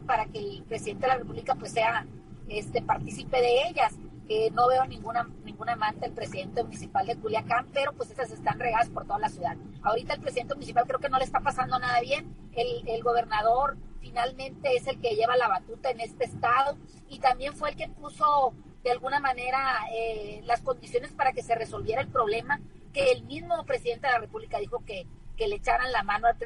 para 0.06 0.24
que 0.26 0.38
el 0.38 0.62
presidente 0.64 1.02
de 1.02 1.12
la 1.12 1.18
República 1.18 1.54
pues 1.54 1.72
sea 1.72 2.06
este 2.48 2.82
partícipe 2.82 3.40
de 3.40 3.68
ellas. 3.68 3.94
Que 4.26 4.50
no 4.50 4.68
veo 4.68 4.84
ninguna 4.86 5.28
ninguna 5.44 5.72
amante 5.72 6.00
del 6.00 6.12
presidente 6.12 6.62
municipal 6.62 7.06
de 7.06 7.16
Culiacán, 7.16 7.68
pero 7.72 7.92
pues 7.92 8.10
estas 8.10 8.30
están 8.30 8.58
regadas 8.58 8.88
por 8.90 9.06
toda 9.06 9.18
la 9.18 9.28
ciudad. 9.28 9.56
Ahorita 9.82 10.14
el 10.14 10.20
presidente 10.20 10.54
municipal 10.54 10.84
creo 10.86 11.00
que 11.00 11.08
no 11.08 11.18
le 11.18 11.24
está 11.24 11.40
pasando 11.40 11.78
nada 11.78 12.00
bien. 12.00 12.34
El, 12.54 12.88
el 12.88 13.02
gobernador 13.02 13.76
finalmente 14.00 14.76
es 14.76 14.86
el 14.86 15.00
que 15.00 15.14
lleva 15.14 15.36
la 15.36 15.48
batuta 15.48 15.90
en 15.90 16.00
este 16.00 16.24
estado 16.24 16.76
y 17.08 17.18
también 17.18 17.54
fue 17.54 17.70
el 17.70 17.76
que 17.76 17.88
puso 17.88 18.54
de 18.84 18.90
alguna 18.90 19.18
manera 19.18 19.80
eh, 19.92 20.42
las 20.44 20.60
condiciones 20.60 21.12
para 21.12 21.32
que 21.32 21.42
se 21.42 21.54
resolviera 21.54 22.02
el 22.02 22.08
problema 22.08 22.60
que 22.92 23.10
el 23.10 23.24
mismo 23.24 23.64
presidente 23.64 24.06
de 24.06 24.12
la 24.12 24.20
República 24.20 24.58
dijo 24.58 24.84
que, 24.84 25.06
que 25.36 25.48
le 25.48 25.56
echaran 25.56 25.90
la 25.90 26.02
mano 26.02 26.28
al, 26.28 26.36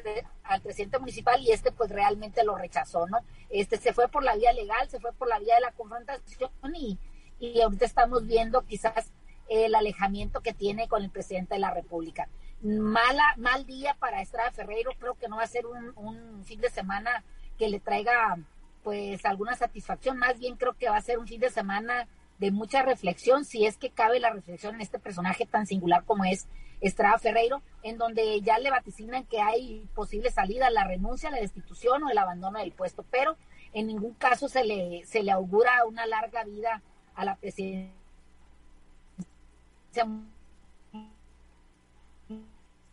al, 0.43 0.61
presidente 0.61 0.97
municipal 0.99 1.39
y 1.41 1.51
este 1.51 1.71
pues 1.71 1.91
realmente 1.91 2.43
lo 2.43 2.57
rechazó, 2.57 3.07
¿no? 3.07 3.19
Este 3.49 3.77
se 3.77 3.93
fue 3.93 4.07
por 4.07 4.23
la 4.23 4.35
vía 4.35 4.53
legal, 4.53 4.89
se 4.89 4.99
fue 4.99 5.13
por 5.13 5.27
la 5.27 5.37
vía 5.39 5.55
de 5.55 5.61
la 5.61 5.73
confrontación 5.73 6.49
y, 6.73 6.97
y 7.39 7.61
ahorita 7.61 7.85
estamos 7.85 8.25
viendo 8.25 8.61
quizás 8.65 9.11
el 9.49 9.73
alejamiento 9.75 10.41
que 10.41 10.53
tiene 10.53 10.87
con 10.87 11.03
el 11.03 11.09
presidente 11.09 11.55
de 11.55 11.59
la 11.59 11.71
República. 11.71 12.27
Mala, 12.61 13.23
mal 13.37 13.65
día 13.65 13.95
para 13.99 14.21
Estrada 14.21 14.51
Ferreiro, 14.51 14.91
creo 14.99 15.15
que 15.15 15.27
no 15.27 15.37
va 15.37 15.43
a 15.43 15.47
ser 15.47 15.65
un, 15.65 15.93
un 15.95 16.43
fin 16.45 16.59
de 16.61 16.69
semana 16.69 17.23
que 17.57 17.69
le 17.69 17.79
traiga 17.79 18.37
pues 18.83 19.25
alguna 19.25 19.55
satisfacción, 19.55 20.17
más 20.17 20.39
bien 20.39 20.55
creo 20.55 20.73
que 20.73 20.89
va 20.89 20.97
a 20.97 21.01
ser 21.01 21.19
un 21.19 21.27
fin 21.27 21.39
de 21.39 21.49
semana 21.49 22.07
de 22.37 22.51
mucha 22.51 22.81
reflexión, 22.81 23.43
si 23.43 23.65
es 23.65 23.77
que 23.77 23.89
cabe 23.89 24.19
la 24.19 24.31
reflexión 24.31 24.75
en 24.75 24.81
este 24.81 24.99
personaje 24.99 25.45
tan 25.45 25.67
singular 25.67 26.05
como 26.05 26.23
es 26.23 26.47
Estrada 26.79 27.17
Ferreiro, 27.19 27.61
en 27.83 27.97
donde 27.97 28.39
ya 28.41 28.57
le 28.59 28.71
vaticinan 28.71 29.25
que 29.25 29.41
hay 29.41 29.85
posible 29.93 30.31
salida, 30.31 30.69
la 30.69 30.85
renuncia, 30.85 31.29
la 31.29 31.39
destitución 31.41 32.03
o 32.03 32.09
el 32.09 32.17
abandono 32.17 32.59
del 32.59 32.71
puesto, 32.71 33.03
pero 33.11 33.35
en 33.73 33.87
ningún 33.87 34.13
caso 34.13 34.47
se 34.47 34.63
le, 34.63 35.05
se 35.05 35.21
le 35.21 35.31
augura 35.31 35.85
una 35.85 36.05
larga 36.05 36.45
vida 36.45 36.81
a 37.19 37.25
la 37.25 37.35
presidencia 37.35 37.91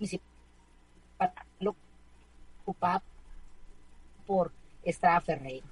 municipal 0.00 0.26
ocupada 2.64 3.02
por 4.26 4.50
Estrada 4.82 5.20
Ferreira. 5.20 5.64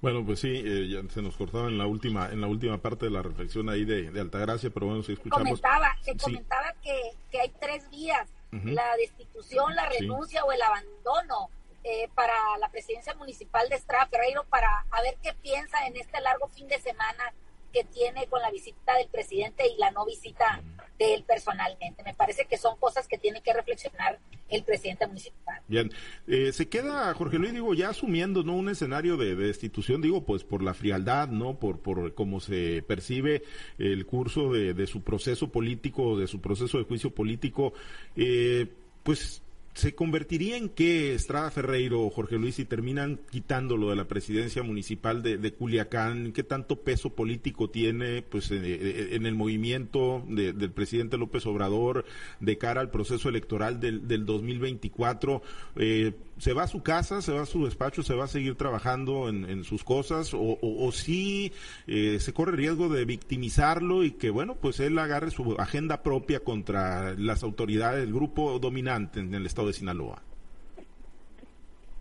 Bueno, 0.00 0.24
pues 0.24 0.40
sí, 0.40 0.62
eh, 0.64 0.88
ya 0.88 1.06
se 1.10 1.20
nos 1.20 1.36
cortaba 1.36 1.68
en 1.68 1.76
la 1.76 1.86
última 1.86 2.30
en 2.30 2.40
la 2.40 2.46
última 2.46 2.78
parte 2.78 3.04
de 3.04 3.10
la 3.10 3.20
reflexión 3.20 3.68
ahí 3.68 3.84
de, 3.84 4.18
Altagracia, 4.18 4.70
pero 4.70 4.86
bueno, 4.86 5.02
si 5.02 5.12
escuchamos... 5.12 5.60
Comentaba, 5.60 5.94
se 6.00 6.16
comentaba 6.16 6.74
que, 6.82 7.12
que 7.30 7.40
hay 7.40 7.52
tres 7.60 7.90
vías, 7.90 8.26
la 8.50 8.96
destitución, 8.96 9.74
la 9.74 9.86
renuncia 9.90 10.42
o 10.44 10.52
el 10.52 10.62
abandono 10.62 11.50
eh, 11.82 12.08
para 12.14 12.32
la 12.60 12.70
presidencia 12.70 13.14
municipal 13.14 13.68
de 13.68 13.76
Estrada 13.76 14.06
Ferreiro 14.06 14.44
para 14.44 14.86
a 14.90 15.02
ver 15.02 15.16
qué 15.22 15.34
piensa 15.34 15.86
en 15.86 15.96
este 15.98 16.18
largo 16.22 16.48
fin 16.48 16.66
de 16.66 16.80
semana 16.80 17.34
que 17.74 17.84
tiene 17.84 18.26
con 18.28 18.40
la 18.40 18.52
visita 18.52 18.96
del 18.96 19.08
presidente 19.08 19.64
y 19.66 19.76
la 19.78 19.90
no 19.90 20.06
visita 20.06 20.62
de 20.96 21.14
él 21.14 21.24
personalmente. 21.24 22.04
Me 22.04 22.14
parece 22.14 22.46
que 22.46 22.56
son 22.56 22.76
cosas 22.78 23.08
que 23.08 23.18
tiene 23.18 23.42
que 23.42 23.52
reflexionar 23.52 24.20
el 24.48 24.62
presidente 24.62 25.08
municipal. 25.08 25.60
Bien, 25.66 25.90
eh, 26.28 26.52
se 26.52 26.68
queda 26.68 27.12
Jorge 27.14 27.38
Luis, 27.38 27.52
digo, 27.52 27.74
ya 27.74 27.88
asumiendo 27.88 28.44
no 28.44 28.54
un 28.54 28.68
escenario 28.68 29.16
de, 29.16 29.34
destitución, 29.34 30.00
digo, 30.00 30.24
pues 30.24 30.44
por 30.44 30.62
la 30.62 30.72
frialdad, 30.72 31.28
¿no? 31.28 31.58
Por, 31.58 31.80
por 31.80 32.14
cómo 32.14 32.38
se 32.38 32.82
percibe 32.82 33.42
el 33.78 34.06
curso 34.06 34.52
de, 34.52 34.72
de 34.72 34.86
su 34.86 35.02
proceso 35.02 35.48
político, 35.48 36.16
de 36.16 36.28
su 36.28 36.40
proceso 36.40 36.78
de 36.78 36.84
juicio 36.84 37.10
político, 37.10 37.72
eh, 38.14 38.68
pues 39.02 39.42
¿Se 39.74 39.92
convertiría 39.92 40.56
en 40.56 40.68
qué 40.68 41.14
Estrada 41.14 41.50
Ferreiro 41.50 42.00
o 42.02 42.10
Jorge 42.10 42.38
Luis 42.38 42.54
si 42.54 42.64
terminan 42.64 43.18
quitándolo 43.32 43.90
de 43.90 43.96
la 43.96 44.06
presidencia 44.06 44.62
municipal 44.62 45.20
de, 45.20 45.52
Culiacán? 45.52 46.32
¿Qué 46.32 46.44
tanto 46.44 46.82
peso 46.82 47.16
político 47.16 47.68
tiene 47.68 48.22
pues 48.22 48.52
eh, 48.52 48.60
eh, 48.62 49.08
en, 49.12 49.26
el 49.26 49.34
movimiento 49.34 50.22
del 50.28 50.70
presidente 50.70 51.18
López 51.18 51.44
Obrador 51.46 52.04
de 52.38 52.56
cara 52.56 52.82
al 52.82 52.92
proceso 52.92 53.28
electoral 53.28 53.80
del, 53.80 54.06
del 54.06 54.24
2024? 54.24 55.42
Eh, 55.74 56.12
¿Se 56.38 56.52
va 56.52 56.64
a 56.64 56.68
su 56.68 56.82
casa, 56.82 57.20
se 57.20 57.32
va 57.32 57.42
a 57.42 57.46
su 57.46 57.64
despacho, 57.64 58.04
se 58.04 58.14
va 58.14 58.24
a 58.24 58.28
seguir 58.28 58.54
trabajando 58.56 59.28
en, 59.28 59.64
sus 59.64 59.82
cosas? 59.84 60.32
¿O, 60.34 60.90
sí 60.92 61.52
se 61.86 62.32
corre 62.32 62.56
riesgo 62.56 62.88
de 62.88 63.04
victimizarlo 63.04 64.02
y 64.02 64.12
que, 64.12 64.30
bueno, 64.30 64.56
pues 64.56 64.80
él 64.80 64.98
agarre 64.98 65.30
su 65.30 65.54
agenda 65.58 66.02
propia 66.02 66.40
contra 66.40 67.14
las 67.14 67.44
autoridades 67.44 68.00
del 68.00 68.12
grupo 68.12 68.58
dominante 68.58 69.20
en 69.20 69.32
el 69.32 69.46
Estado 69.46 69.63
de 69.66 69.72
Sinaloa? 69.72 70.22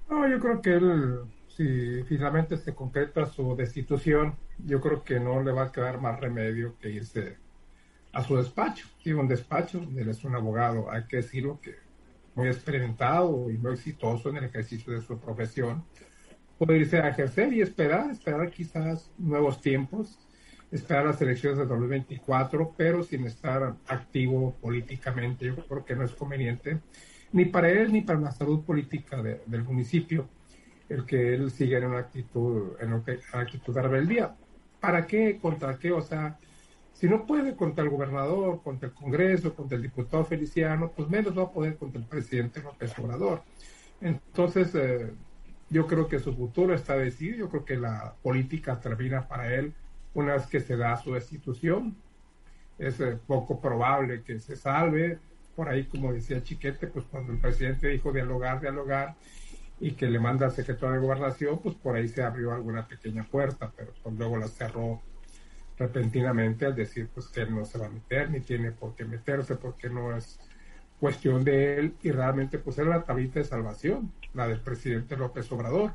No, 0.09 0.27
yo 0.27 0.39
creo 0.39 0.61
que 0.61 0.73
él, 0.73 1.19
si 1.47 2.03
finalmente 2.03 2.57
se 2.57 2.75
concreta 2.75 3.25
su 3.25 3.55
destitución, 3.55 4.35
yo 4.59 4.79
creo 4.79 5.03
que 5.03 5.19
no 5.19 5.41
le 5.41 5.51
va 5.51 5.63
a 5.63 5.71
quedar 5.71 5.99
más 5.99 6.19
remedio 6.19 6.77
que 6.79 6.89
irse 6.89 7.37
a 8.11 8.23
su 8.23 8.37
despacho. 8.37 8.87
Tiene 9.01 9.19
un 9.19 9.27
despacho, 9.27 9.81
él 9.95 10.07
es 10.07 10.23
un 10.23 10.35
abogado, 10.35 10.91
hay 10.91 11.05
que 11.05 11.17
decirlo 11.17 11.59
que 11.61 11.75
muy 12.35 12.47
experimentado 12.47 13.49
y 13.49 13.57
muy 13.57 13.73
exitoso 13.73 14.29
en 14.29 14.37
el 14.37 14.45
ejercicio 14.45 14.93
de 14.93 15.01
su 15.01 15.19
profesión. 15.19 15.83
Puede 16.57 16.77
irse 16.77 16.99
a 16.99 17.09
ejercer 17.09 17.53
y 17.53 17.61
esperar, 17.61 18.09
esperar 18.11 18.49
quizás 18.51 19.11
nuevos 19.17 19.61
tiempos, 19.61 20.19
esperar 20.71 21.05
las 21.05 21.21
elecciones 21.21 21.57
de 21.59 21.65
2024, 21.65 22.73
pero 22.77 23.03
sin 23.03 23.25
estar 23.25 23.75
activo 23.87 24.55
políticamente. 24.61 25.45
Yo 25.45 25.55
creo 25.55 25.85
que 25.85 25.95
no 25.95 26.03
es 26.03 26.11
conveniente 26.11 26.79
ni 27.33 27.45
para 27.45 27.69
él 27.69 27.91
ni 27.91 28.01
para 28.01 28.19
la 28.19 28.31
salud 28.31 28.63
política 28.63 29.21
del 29.21 29.63
municipio 29.63 30.27
el 30.89 31.05
que 31.05 31.33
él 31.33 31.51
siga 31.51 31.77
en 31.79 31.85
una 31.85 31.99
actitud, 31.99 32.73
en 32.79 32.93
una 32.93 33.03
actitud 33.33 33.73
de 33.73 33.81
rebeldía. 33.81 34.35
¿Para 34.79 35.07
qué? 35.07 35.39
¿Contra 35.41 35.77
qué? 35.77 35.91
O 35.91 36.01
sea, 36.01 36.37
si 36.93 37.07
no 37.07 37.25
puede 37.25 37.55
contra 37.55 37.83
el 37.83 37.89
gobernador, 37.89 38.61
contra 38.63 38.89
el 38.89 38.93
Congreso, 38.93 39.55
contra 39.55 39.75
el 39.75 39.81
diputado 39.81 40.23
Feliciano, 40.25 40.91
pues 40.95 41.09
menos 41.09 41.37
va 41.37 41.43
a 41.43 41.51
poder 41.51 41.77
contra 41.77 41.99
el 41.99 42.07
presidente 42.07 42.61
López 42.61 42.97
Obrador. 42.99 43.41
Entonces, 44.01 44.75
eh, 44.75 45.11
yo 45.69 45.87
creo 45.87 46.07
que 46.07 46.19
su 46.19 46.33
futuro 46.33 46.73
está 46.73 46.95
decidido, 46.95 47.37
yo 47.37 47.49
creo 47.49 47.65
que 47.65 47.77
la 47.77 48.13
política 48.21 48.79
termina 48.79 49.27
para 49.27 49.53
él 49.53 49.73
una 50.13 50.33
vez 50.33 50.45
que 50.45 50.59
se 50.59 50.77
da 50.77 50.97
su 50.97 51.13
destitución. 51.13 51.95
Es 52.77 52.99
eh, 52.99 53.17
poco 53.25 53.59
probable 53.59 54.23
que 54.23 54.39
se 54.39 54.55
salve, 54.55 55.19
por 55.55 55.69
ahí, 55.69 55.85
como 55.85 56.13
decía 56.13 56.43
Chiquete, 56.43 56.87
pues 56.87 57.05
cuando 57.05 57.33
el 57.33 57.39
presidente 57.39 57.87
dijo 57.87 58.11
dialogar, 58.11 58.61
dialogar, 58.61 59.15
y 59.79 59.91
que 59.91 60.07
le 60.07 60.19
manda 60.19 60.45
al 60.45 60.51
secretario 60.51 60.95
de 60.95 61.01
gobernación, 61.01 61.59
pues 61.59 61.75
por 61.75 61.95
ahí 61.95 62.07
se 62.07 62.23
abrió 62.23 62.53
alguna 62.53 62.87
pequeña 62.87 63.23
puerta, 63.23 63.71
pero 63.75 63.91
pues 64.01 64.15
luego 64.15 64.37
la 64.37 64.47
cerró 64.47 65.01
repentinamente 65.77 66.65
al 66.65 66.75
decir 66.75 67.09
pues 67.13 67.27
que 67.27 67.41
él 67.41 67.55
no 67.55 67.65
se 67.65 67.79
va 67.79 67.87
a 67.87 67.89
meter, 67.89 68.29
ni 68.29 68.39
tiene 68.39 68.71
por 68.71 68.95
qué 68.95 69.05
meterse, 69.05 69.55
porque 69.55 69.89
no 69.89 70.15
es 70.15 70.39
cuestión 70.99 71.43
de 71.43 71.79
él, 71.79 71.95
y 72.01 72.11
realmente 72.11 72.59
pues 72.59 72.77
era 72.77 72.89
la 72.89 73.03
tablita 73.03 73.39
de 73.39 73.45
salvación, 73.45 74.11
la 74.33 74.47
del 74.47 74.61
presidente 74.61 75.17
López 75.17 75.51
Obrador. 75.51 75.91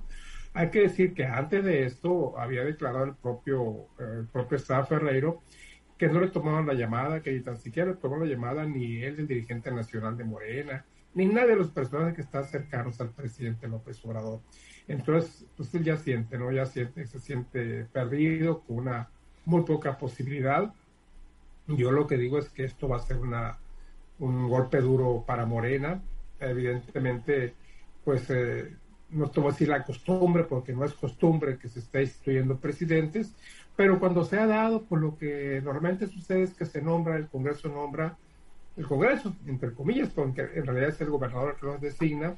Hay 0.54 0.70
que 0.70 0.80
decir 0.80 1.14
que 1.14 1.24
antes 1.24 1.64
de 1.64 1.84
esto 1.84 2.38
había 2.38 2.64
declarado 2.64 3.04
el 3.04 3.14
propio, 3.14 3.86
el 3.98 4.26
propio 4.26 4.56
Estado 4.56 4.84
Ferreiro 4.86 5.40
que 5.98 6.08
no 6.08 6.20
le 6.20 6.28
tomaron 6.28 6.66
la 6.66 6.74
llamada, 6.74 7.20
que 7.22 7.32
ni 7.32 7.40
tan 7.40 7.58
siquiera 7.58 7.90
le 7.90 7.96
tomó 7.96 8.16
la 8.18 8.26
llamada 8.26 8.64
ni 8.64 9.02
él, 9.02 9.16
el 9.18 9.26
dirigente 9.26 9.70
nacional 9.72 10.16
de 10.16 10.24
Morena, 10.24 10.84
ni 11.14 11.26
nadie 11.26 11.50
de 11.50 11.56
los 11.56 11.70
personajes 11.70 12.14
que 12.14 12.22
están 12.22 12.44
cercanos 12.44 13.00
al 13.00 13.10
presidente 13.10 13.66
López 13.66 14.02
Obrador. 14.04 14.40
Entonces, 14.86 15.44
pues 15.56 15.74
él 15.74 15.82
ya 15.82 15.96
siente, 15.96 16.38
¿no? 16.38 16.52
Ya 16.52 16.66
siente, 16.66 17.04
se 17.06 17.18
siente 17.18 17.84
perdido, 17.92 18.60
con 18.60 18.78
una 18.78 19.08
muy 19.44 19.64
poca 19.64 19.98
posibilidad. 19.98 20.72
Yo 21.66 21.90
lo 21.90 22.06
que 22.06 22.16
digo 22.16 22.38
es 22.38 22.48
que 22.48 22.64
esto 22.64 22.88
va 22.88 22.96
a 22.96 23.00
ser 23.00 23.18
una, 23.18 23.58
un 24.20 24.48
golpe 24.48 24.80
duro 24.80 25.24
para 25.26 25.46
Morena. 25.46 26.00
Evidentemente, 26.38 27.54
pues 28.04 28.30
eh, 28.30 28.72
no 29.10 29.30
te 29.30 29.40
voy 29.40 29.50
a 29.50 29.52
decir 29.52 29.68
la 29.68 29.84
costumbre, 29.84 30.44
porque 30.44 30.72
no 30.72 30.84
es 30.84 30.92
costumbre 30.94 31.58
que 31.58 31.68
se 31.68 31.80
esté 31.80 32.02
instituyendo 32.02 32.56
presidentes, 32.56 33.32
pero 33.76 33.98
cuando 33.98 34.24
se 34.24 34.38
ha 34.38 34.46
dado, 34.46 34.82
pues 34.82 35.00
lo 35.00 35.16
que 35.16 35.60
normalmente 35.62 36.06
sucede 36.06 36.42
es 36.42 36.54
que 36.54 36.66
se 36.66 36.82
nombra, 36.82 37.16
el 37.16 37.28
Congreso 37.28 37.68
nombra, 37.68 38.16
el 38.76 38.86
Congreso, 38.86 39.34
entre 39.46 39.72
comillas, 39.72 40.10
porque 40.10 40.42
en 40.54 40.66
realidad 40.66 40.90
es 40.90 41.00
el 41.00 41.10
gobernador 41.10 41.56
que 41.58 41.66
los 41.66 41.80
designa, 41.80 42.34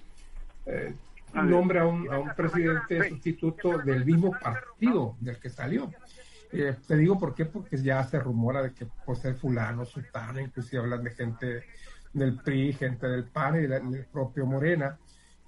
eh, 0.67 0.95
nombra 1.35 1.83
a 1.83 1.87
un, 1.87 2.12
a 2.12 2.19
un 2.19 2.31
presidente 2.35 3.09
sustituto 3.09 3.79
del 3.79 4.05
mismo 4.05 4.33
partido 4.33 5.17
del 5.21 5.39
que 5.39 5.50
salió. 5.50 5.91
Eh, 6.53 6.77
te 6.87 6.97
digo 6.97 7.19
por 7.19 7.35
qué, 7.35 7.45
porque 7.45 7.77
ya 7.77 8.03
se 8.05 8.19
rumora 8.19 8.62
de 8.62 8.73
que 8.73 8.87
por 9.05 9.17
ser 9.17 9.35
fulano, 9.35 9.85
sultano, 9.85 10.41
inclusive 10.41 10.83
hablan 10.83 11.05
de 11.05 11.11
gente 11.11 11.65
del 12.12 12.37
PRI, 12.37 12.73
gente 12.73 13.07
del 13.07 13.25
PAN 13.25 13.62
y 13.62 13.67
del 13.67 14.07
propio 14.07 14.47
Morena. 14.47 14.99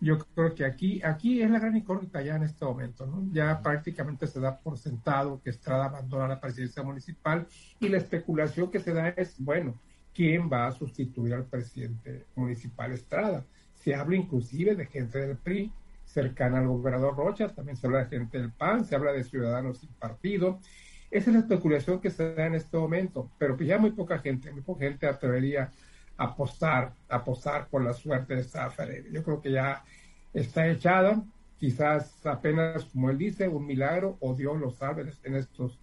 Yo 0.03 0.19
creo 0.19 0.53
que 0.53 0.65
aquí, 0.65 1.01
aquí 1.05 1.43
es 1.43 1.49
la 1.49 1.61
gran 1.61 1.77
incógnita 1.77 2.21
ya 2.23 2.35
en 2.35 2.43
este 2.43 2.65
momento, 2.65 3.07
¿no? 3.07 3.23
Ya 3.33 3.63
prácticamente 3.63 4.27
se 4.27 4.41
da 4.41 4.59
por 4.59 4.77
sentado 4.77 5.41
que 5.41 5.51
Estrada 5.51 5.85
abandona 5.85 6.27
la 6.27 6.41
presidencia 6.41 6.83
municipal 6.83 7.47
y 7.79 7.89
la 7.89 7.99
especulación 7.99 8.69
que 8.69 8.81
se 8.81 8.93
da 8.93 9.11
es, 9.11 9.37
bueno, 9.39 9.81
¿quién 10.13 10.51
va 10.53 10.67
a 10.67 10.73
sustituir 10.73 11.35
al 11.35 11.45
presidente 11.45 12.27
municipal 12.35 12.91
Estrada? 12.91 13.47
Se 13.75 13.95
habla 13.95 14.17
inclusive 14.17 14.75
de 14.75 14.87
gente 14.87 15.21
del 15.21 15.37
PRI 15.37 15.73
cercana 16.05 16.59
al 16.59 16.67
gobernador 16.67 17.17
Rocha, 17.17 17.47
también 17.51 17.77
se 17.77 17.87
habla 17.87 18.01
de 18.01 18.07
gente 18.07 18.41
del 18.41 18.51
PAN, 18.51 18.85
se 18.85 18.97
habla 18.97 19.13
de 19.13 19.23
ciudadanos 19.23 19.79
sin 19.79 19.91
partido. 19.91 20.59
Esa 21.13 21.31
es 21.31 21.35
la 21.35 21.43
especulación 21.43 22.01
que 22.01 22.11
se 22.11 22.35
da 22.35 22.47
en 22.47 22.57
este 22.57 22.77
momento, 22.77 23.31
pero 23.39 23.57
pues 23.57 23.69
ya 23.69 23.79
muy 23.79 23.93
poca 23.93 24.19
gente, 24.19 24.51
muy 24.51 24.63
poca 24.63 24.81
gente 24.81 25.07
atrevería 25.07 25.65
a 25.65 25.71
apostar, 26.23 26.93
apostar 27.09 27.69
por 27.69 27.83
la 27.83 27.93
suerte 27.93 28.37
de 28.37 28.45
Ferreira. 28.45 29.09
Yo 29.11 29.23
creo 29.23 29.41
que 29.41 29.53
ya 29.53 29.85
está 30.33 30.69
echada, 30.69 31.23
quizás 31.59 32.25
apenas, 32.27 32.85
como 32.87 33.11
él 33.11 33.19
dice, 33.19 33.49
un 33.49 33.67
milagro 33.67 34.17
o 34.21 34.35
Dios 34.35 34.59
lo 34.59 34.71
sabe 34.71 35.13
en 35.25 35.35
estos 35.35 35.79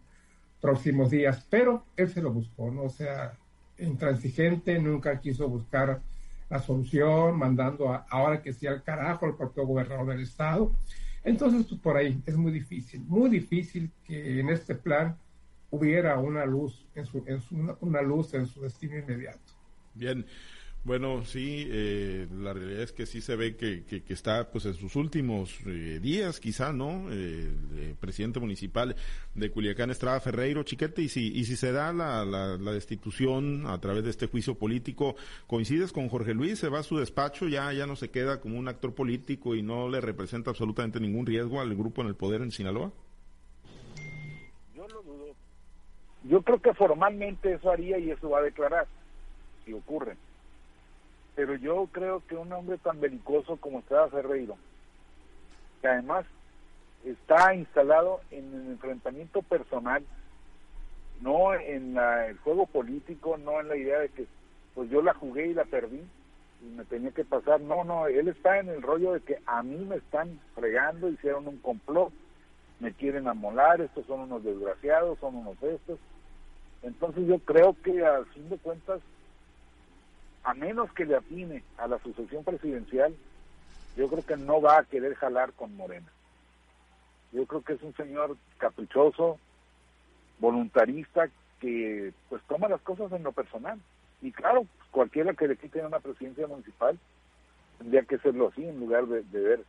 próximos 0.62 1.10
días, 1.10 1.46
pero 1.50 1.86
él 1.96 2.10
se 2.10 2.22
lo 2.22 2.32
buscó, 2.32 2.72
¿no? 2.72 2.90
Sea, 2.90 3.38
intransigente, 3.78 4.78
nunca 4.80 5.20
quiso 5.20 5.48
buscar 5.48 6.02
la 6.50 6.60
solución, 6.60 7.38
mandando 7.38 8.04
ahora 8.10 8.42
que 8.42 8.54
sea 8.54 8.72
al 8.72 8.84
carajo 8.84 9.26
al 9.26 9.36
propio 9.36 9.66
gobernador 9.66 10.08
del 10.08 10.22
estado. 10.22 10.74
Entonces, 11.24 11.66
pues 11.68 11.80
por 11.80 11.96
ahí 11.98 12.22
es 12.26 12.36
muy 12.36 12.52
difícil, 12.52 13.02
muy 13.06 13.30
difícil 13.30 13.92
que 14.04 14.40
en 14.40 14.50
este 14.50 14.76
plan 14.76 15.18
hubiera 15.70 16.18
una 16.18 16.46
luz 16.46 16.88
en 16.96 17.06
su, 17.06 17.24
en 17.28 17.42
una 17.82 18.02
luz 18.02 18.34
en 18.34 18.48
su 18.48 18.62
destino 18.62 18.98
inmediato. 18.98 19.59
Bien, 20.00 20.26
bueno, 20.86 21.26
sí, 21.26 21.68
eh, 21.70 22.26
la 22.32 22.54
realidad 22.54 22.84
es 22.84 22.94
que 22.94 23.06
sí 23.06 23.20
se 23.20 23.36
ve 23.36 23.58
que, 23.58 23.84
que, 23.84 24.02
está 24.14 24.50
pues 24.50 24.66
en 24.66 24.76
sus 24.76 24.96
últimos 24.96 25.60
eh, 25.66 26.00
días, 26.02 26.40
quizá, 26.40 26.72
¿no? 26.72 27.12
Eh, 27.12 27.52
el 27.78 27.96
presidente 28.00 28.40
municipal 28.40 28.96
de 29.36 29.52
Culiacán, 29.52 29.90
Estrada 29.90 30.22
Ferreiro, 30.22 30.64
Chiquete, 30.64 31.02
y 31.02 31.10
si, 31.10 31.38
y 31.38 31.44
si 31.44 31.58
se 31.58 31.74
da 31.74 31.92
la, 31.92 32.24
la, 32.24 32.72
destitución 32.72 33.68
a 33.68 33.78
través 33.82 34.06
de 34.06 34.10
este 34.10 34.28
juicio 34.28 34.56
político, 34.56 35.18
¿coincides 35.48 35.92
con 35.92 36.08
Jorge 36.08 36.34
Luis? 36.34 36.60
¿Se 36.60 36.70
va 36.70 36.80
a 36.80 36.84
su 36.84 36.98
despacho? 36.98 37.50
¿Ya, 37.50 37.74
ya 37.74 37.86
no 37.86 37.98
se 37.98 38.10
queda 38.10 38.40
como 38.40 38.58
un 38.58 38.70
actor 38.70 38.96
político 38.96 39.56
y 39.56 39.62
no 39.62 39.90
le 39.90 40.00
representa 40.00 40.52
absolutamente 40.52 41.02
ningún 41.02 41.26
riesgo 41.26 41.60
al 41.60 41.76
grupo 41.76 42.02
en 42.02 42.08
el 42.08 42.16
poder 42.16 42.42
en 42.42 42.52
Sinaloa? 42.52 42.94
Yo 44.74 44.88
lo 44.88 45.04
dudo. 45.04 45.36
Yo 46.24 46.42
creo 46.42 46.62
que 46.62 46.74
formalmente 46.74 47.54
eso 47.54 47.70
haría 47.70 48.00
y 48.00 48.12
eso 48.12 48.30
va 48.30 48.40
a 48.40 48.44
declarar, 48.44 48.88
si 49.70 49.74
ocurre 49.74 50.18
pero 51.40 51.56
yo 51.56 51.88
creo 51.94 52.22
que 52.28 52.36
un 52.36 52.52
hombre 52.52 52.78
tan 52.80 53.00
belicoso 53.00 53.56
como 53.56 53.80
Estrada 53.80 54.10
Ferreiro, 54.10 54.58
que 55.82 55.88
además 55.88 56.26
está 57.06 57.56
instalado 57.56 58.20
en 58.30 58.54
el 58.54 58.72
enfrentamiento 58.72 59.42
personal, 59.42 60.04
no 61.22 61.54
en 61.54 61.98
el 61.98 62.38
juego 62.40 62.66
político, 62.66 63.38
no 63.38 63.62
en 63.62 63.70
la 63.70 63.78
idea 63.78 64.00
de 64.00 64.10
que 64.10 64.26
pues 64.76 64.90
yo 64.90 65.02
la 65.02 65.14
jugué 65.14 65.48
y 65.48 65.54
la 65.54 65.64
perdí 65.64 66.04
y 66.62 66.66
me 66.76 66.84
tenía 66.84 67.12
que 67.12 67.24
pasar. 67.24 67.62
No, 67.62 67.86
no, 67.86 68.08
él 68.08 68.28
está 68.28 68.60
en 68.60 68.68
el 68.68 68.82
rollo 68.82 69.14
de 69.14 69.22
que 69.22 69.38
a 69.46 69.64
mí 69.64 69.78
me 69.86 69.96
están 69.96 70.42
fregando, 70.56 71.08
hicieron 71.08 71.48
un 71.48 71.60
complot, 71.60 72.12
me 72.82 72.92
quieren 72.92 73.30
amolar, 73.30 73.80
estos 73.80 74.06
son 74.08 74.20
unos 74.20 74.44
desgraciados, 74.44 75.18
son 75.20 75.36
unos 75.36 75.56
estos. 75.64 76.00
Entonces 76.84 77.26
yo 77.28 77.40
creo 77.40 77.78
que 77.82 78.06
al 78.06 78.26
fin 78.26 78.50
de 78.50 78.58
cuentas 78.58 79.00
a 80.44 80.54
menos 80.54 80.92
que 80.94 81.06
le 81.06 81.16
atine 81.16 81.64
a 81.78 81.88
la 81.88 82.00
sucesión 82.00 82.44
presidencial, 82.44 83.16
yo 83.96 84.08
creo 84.08 84.26
que 84.26 84.38
no 84.38 84.62
va 84.62 84.80
a 84.80 84.84
querer 84.84 85.16
jalar 85.16 85.54
con 85.54 85.76
Morena. 85.76 86.08
Yo 87.32 87.46
creo 87.46 87.62
que 87.62 87.74
es 87.74 87.82
un 87.84 87.96
señor 87.96 88.38
caprichoso, 88.58 89.38
voluntarista, 90.40 91.30
que 91.60 92.14
pues 92.30 92.42
toma 92.48 92.70
las 92.70 92.82
cosas 92.82 93.12
en 93.12 93.24
lo 93.24 93.32
personal. 93.32 93.80
Y 94.22 94.32
claro, 94.32 94.66
cualquiera 94.92 95.34
que 95.34 95.48
le 95.48 95.58
quite 95.58 95.86
una 95.86 96.00
presidencia 96.00 96.48
municipal 96.48 96.98
tendría 97.78 98.04
que 98.04 98.16
hacerlo 98.16 98.50
así 98.50 98.66
en 98.66 98.80
lugar 98.80 99.06
de, 99.08 99.22
ver 99.22 99.64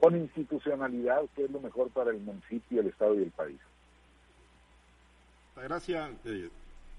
con 0.00 0.16
institucionalidad 0.16 1.22
qué 1.34 1.44
es 1.44 1.50
lo 1.50 1.60
mejor 1.60 1.90
para 1.90 2.10
el 2.10 2.20
municipio, 2.20 2.80
el 2.80 2.88
Estado 2.88 3.14
y 3.14 3.22
el 3.22 3.30
país. 3.30 3.60
Gracias. 5.56 6.10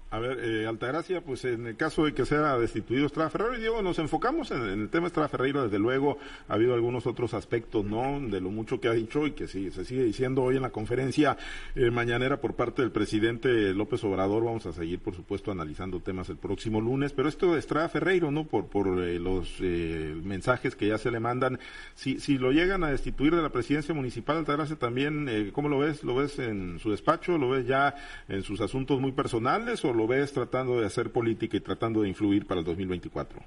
Eh, 0.06 0.16
a 0.16 0.18
ver, 0.18 0.38
eh, 0.40 0.66
Altagracia, 0.66 1.20
pues 1.20 1.44
en 1.44 1.66
el 1.66 1.76
caso 1.76 2.04
de 2.04 2.14
que 2.14 2.24
sea 2.24 2.56
destituido 2.58 3.06
Estrada 3.06 3.30
Diego, 3.58 3.82
nos 3.82 3.98
enfocamos 3.98 4.50
en, 4.50 4.62
el 4.62 4.88
tema 4.88 5.08
Estrada 5.08 5.28
Ferreiro, 5.28 5.64
desde 5.64 5.78
luego 5.78 6.18
ha 6.48 6.54
habido 6.54 6.74
algunos 6.74 7.06
otros 7.06 7.34
aspectos, 7.34 7.84
¿no? 7.84 8.20
De 8.20 8.40
lo 8.40 8.50
mucho 8.50 8.80
que 8.80 8.88
ha 8.88 8.92
dicho 8.92 9.26
y 9.26 9.32
que 9.32 9.48
sí, 9.48 9.70
se 9.70 9.84
sigue 9.84 10.04
diciendo 10.04 10.42
hoy 10.42 10.56
en 10.56 10.62
la 10.62 10.70
conferencia 10.70 11.36
eh, 11.74 11.90
mañanera 11.90 12.40
por 12.40 12.54
parte 12.54 12.82
del 12.82 12.92
presidente 12.92 13.74
López 13.74 14.02
Obrador, 14.04 14.44
vamos 14.44 14.66
a 14.66 14.72
seguir, 14.72 15.00
por 15.00 15.14
supuesto, 15.14 15.50
analizando 15.50 16.00
temas 16.00 16.28
el 16.28 16.36
próximo 16.36 16.80
lunes, 16.80 17.12
pero 17.12 17.28
esto 17.28 17.52
de 17.52 17.58
Estrada 17.58 17.88
Ferreiro, 17.88 18.30
¿no? 18.30 18.44
Por, 18.44 18.66
por 18.66 19.02
eh, 19.02 19.18
los 19.18 19.60
mensajes 19.60 20.76
que 20.76 20.88
ya 20.88 20.98
se 20.98 21.10
le 21.10 21.20
mandan, 21.20 21.58
si, 21.94 22.20
si 22.20 22.38
lo 22.38 22.52
llegan 22.52 22.84
a 22.84 22.90
destituir 22.90 23.34
de 23.34 23.42
la 23.42 23.50
presidencia 23.50 23.94
municipal, 23.94 24.36
Altagracia, 24.36 24.76
también, 24.76 25.50
¿cómo 25.52 25.68
lo 25.68 25.78
ves? 25.78 26.04
¿Lo 26.04 26.14
ves 26.14 26.38
en 26.38 26.78
su 26.78 26.90
despacho? 26.90 27.38
¿Lo 27.38 27.50
ves 27.50 27.66
ya 27.66 27.94
en 28.28 28.42
sus 28.42 28.60
asuntos 28.60 29.00
muy 29.00 29.12
personales 29.12 29.84
o 29.84 29.95
lo 29.96 30.06
ves 30.06 30.32
tratando 30.32 30.80
de 30.80 30.86
hacer 30.86 31.10
política 31.12 31.56
y 31.56 31.60
tratando 31.60 32.02
de 32.02 32.08
influir 32.08 32.46
para 32.46 32.60
el 32.60 32.66
2024? 32.66 33.40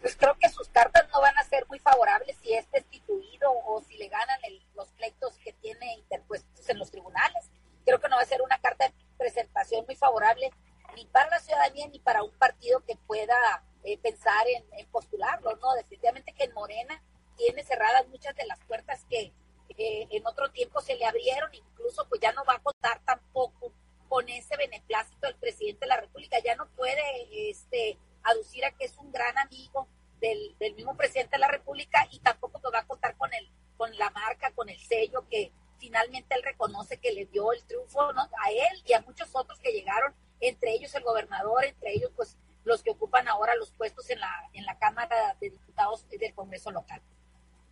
Pues 0.00 0.16
creo 0.16 0.34
que 0.40 0.48
sus 0.48 0.68
cartas 0.68 1.06
no 1.12 1.20
van 1.20 1.36
a 1.36 1.44
ser 1.44 1.66
muy 1.68 1.78
favorables 1.78 2.36
si 2.42 2.54
es 2.54 2.70
destituido 2.70 3.52
o 3.66 3.82
si 3.82 3.96
le 3.98 4.08
ganan 4.08 4.38
los 4.74 4.88
pleitos 4.92 5.36
que 5.44 5.52
tiene 5.52 5.94
interpuestos 5.94 6.68
en 6.68 6.78
los 6.78 6.90
tribunales. 6.90 7.50
Creo 7.84 8.00
que 8.00 8.08
no 8.08 8.16
va 8.16 8.22
a 8.22 8.26
ser 8.26 8.40
una 8.40 8.58
carta 8.58 8.88
de 8.88 8.94
presentación 9.18 9.84
muy 9.86 9.96
favorable 9.96 10.50
ni 10.96 11.04
para 11.06 11.30
la 11.30 11.40
ciudadanía 11.40 11.86
ni 11.88 11.98
para 11.98 12.22
un 12.22 12.32
partido 12.32 12.82
que 12.86 12.96
pueda 13.06 13.62
eh, 13.84 13.98
pensar 13.98 14.46
en, 14.48 14.86
postularlo. 14.88 15.56
No, 15.56 15.74
definitivamente 15.74 16.32
que 16.32 16.44
en 16.44 16.54
Morena 16.54 17.02
tiene 17.36 17.62
cerradas 17.62 18.08
muchas 18.08 18.34
de 18.36 18.46
las 18.46 18.58
puertas 18.60 19.04
que 19.08 19.32
en 19.76 20.26
otro 20.26 20.50
tiempo 20.50 20.80
se 20.80 20.96
le 20.96 21.06
abrieron, 21.06 21.54
incluso 21.54 22.06
pues 22.08 22.20
ya 22.20 22.32
no 22.32 22.44
va 22.44 22.54
a 22.54 22.62
contar 22.62 23.00
tampoco 23.04 23.72
con 24.10 24.28
ese 24.28 24.56
beneplácito 24.56 25.28
del 25.28 25.36
presidente 25.36 25.80
de 25.82 25.86
la 25.86 26.00
República. 26.00 26.38
Ya 26.44 26.56
no 26.56 26.68
puede 26.70 27.00
este, 27.48 27.96
aducir 28.24 28.64
a 28.64 28.72
que 28.72 28.84
es 28.84 28.96
un 28.98 29.12
gran 29.12 29.38
amigo 29.38 29.86
del, 30.20 30.56
mismo 30.74 30.96
presidente 30.96 31.36
de 31.36 31.38
la 31.38 31.48
República 31.48 32.06
y 32.10 32.18
tampoco 32.18 32.60
va 32.72 32.80
a 32.80 32.86
contar 32.86 33.16
con, 33.16 33.32
el, 33.32 33.48
con 33.76 33.96
la 33.96 34.10
marca, 34.10 34.50
con 34.50 34.68
el 34.68 34.78
sello 34.80 35.26
que 35.28 35.52
finalmente 35.78 36.34
él 36.34 36.42
reconoce 36.42 36.98
que 36.98 37.12
le 37.12 37.26
dio 37.26 37.52
el 37.52 37.62
triunfo 37.64 38.12
¿no? 38.12 38.22
a 38.22 38.50
él 38.50 38.82
y 38.84 38.92
a 38.92 39.00
muchos 39.00 39.30
otros 39.32 39.58
que 39.60 39.72
llegaron, 39.72 40.12
entre 40.40 40.72
ellos 40.72 40.94
el 40.94 41.04
gobernador, 41.04 41.64
entre 41.64 41.92
ellos 41.92 42.10
pues 42.14 42.36
los 42.64 42.82
que 42.82 42.90
ocupan 42.90 43.28
ahora 43.28 43.54
los 43.54 43.70
puestos 43.70 44.10
en 44.10 44.20
la, 44.20 44.50
en 44.52 44.66
la 44.66 44.76
Cámara 44.78 45.36
de 45.40 45.50
Diputados 45.50 46.06
del 46.08 46.34
Congreso 46.34 46.70
local. 46.70 47.00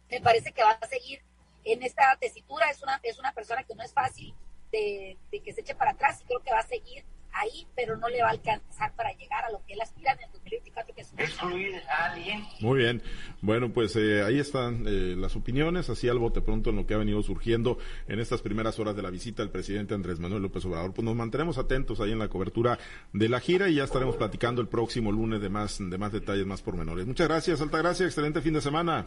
Me 0.08 0.20
parece 0.20 0.52
que 0.52 0.62
va 0.62 0.70
a 0.70 0.86
seguir 0.86 1.20
en 1.64 1.82
esta 1.82 2.16
tesitura, 2.18 2.70
es 2.70 2.82
una, 2.82 2.98
es 3.02 3.18
una 3.18 3.32
persona 3.32 3.64
que 3.64 3.74
no 3.74 3.82
es 3.82 3.92
fácil 3.92 4.34
de, 4.72 5.16
que 5.30 5.52
se 5.52 5.60
eche 5.60 5.74
para 5.74 5.92
atrás 5.92 6.20
y 6.22 6.24
creo 6.24 6.40
que 6.40 6.50
va 6.50 6.60
a 6.60 6.66
seguir 6.66 7.04
ahí, 7.32 7.66
pero 7.78 7.96
no 7.96 8.08
le 8.08 8.20
va 8.20 8.26
a 8.26 8.32
alcanzar 8.32 8.92
para 8.96 9.12
llegar 9.12 9.44
a 9.44 9.52
lo 9.52 9.64
que 9.64 9.74
él 9.74 9.80
aspira 9.80 10.12
en 10.14 10.18
el 10.24 10.32
2024, 10.32 10.94
que 10.96 11.00
es 11.02 11.12
excluir 11.16 11.76
a 11.88 12.12
alguien. 12.12 12.42
Muy 12.58 12.80
bien, 12.80 13.00
bueno, 13.40 13.72
pues 13.72 13.94
eh, 13.94 14.24
ahí 14.24 14.40
están 14.40 14.82
eh, 14.88 15.14
las 15.16 15.36
opiniones, 15.36 15.88
así 15.88 16.08
al 16.08 16.18
bote 16.18 16.40
pronto 16.40 16.70
en 16.70 16.76
lo 16.76 16.86
que 16.88 16.94
ha 16.94 16.98
venido 16.98 17.22
surgiendo 17.22 17.78
en 18.08 18.18
estas 18.18 18.42
primeras 18.42 18.80
horas 18.80 18.96
de 18.96 19.02
la 19.02 19.10
visita 19.10 19.42
del 19.42 19.52
presidente 19.52 19.94
Andrés 19.94 20.18
Manuel 20.18 20.42
López 20.42 20.64
Obrador. 20.64 20.92
Pues 20.92 21.04
nos 21.04 21.14
mantenemos 21.14 21.56
atentos 21.56 22.00
ahí 22.00 22.10
en 22.10 22.18
la 22.18 22.26
cobertura 22.26 22.80
de 23.12 23.28
la 23.28 23.38
gira 23.38 23.68
y 23.68 23.76
ya 23.76 23.84
estaremos 23.84 24.16
platicando 24.16 24.60
el 24.60 24.66
próximo 24.66 25.12
lunes 25.12 25.40
de 25.40 25.48
más, 25.48 25.78
de 25.78 25.98
más 25.98 26.10
detalles, 26.10 26.46
más 26.46 26.62
pormenores. 26.62 27.06
Muchas 27.06 27.28
gracias, 27.28 27.60
Altagracia, 27.60 28.06
excelente 28.06 28.40
fin 28.40 28.54
de 28.54 28.60
semana 28.60 29.06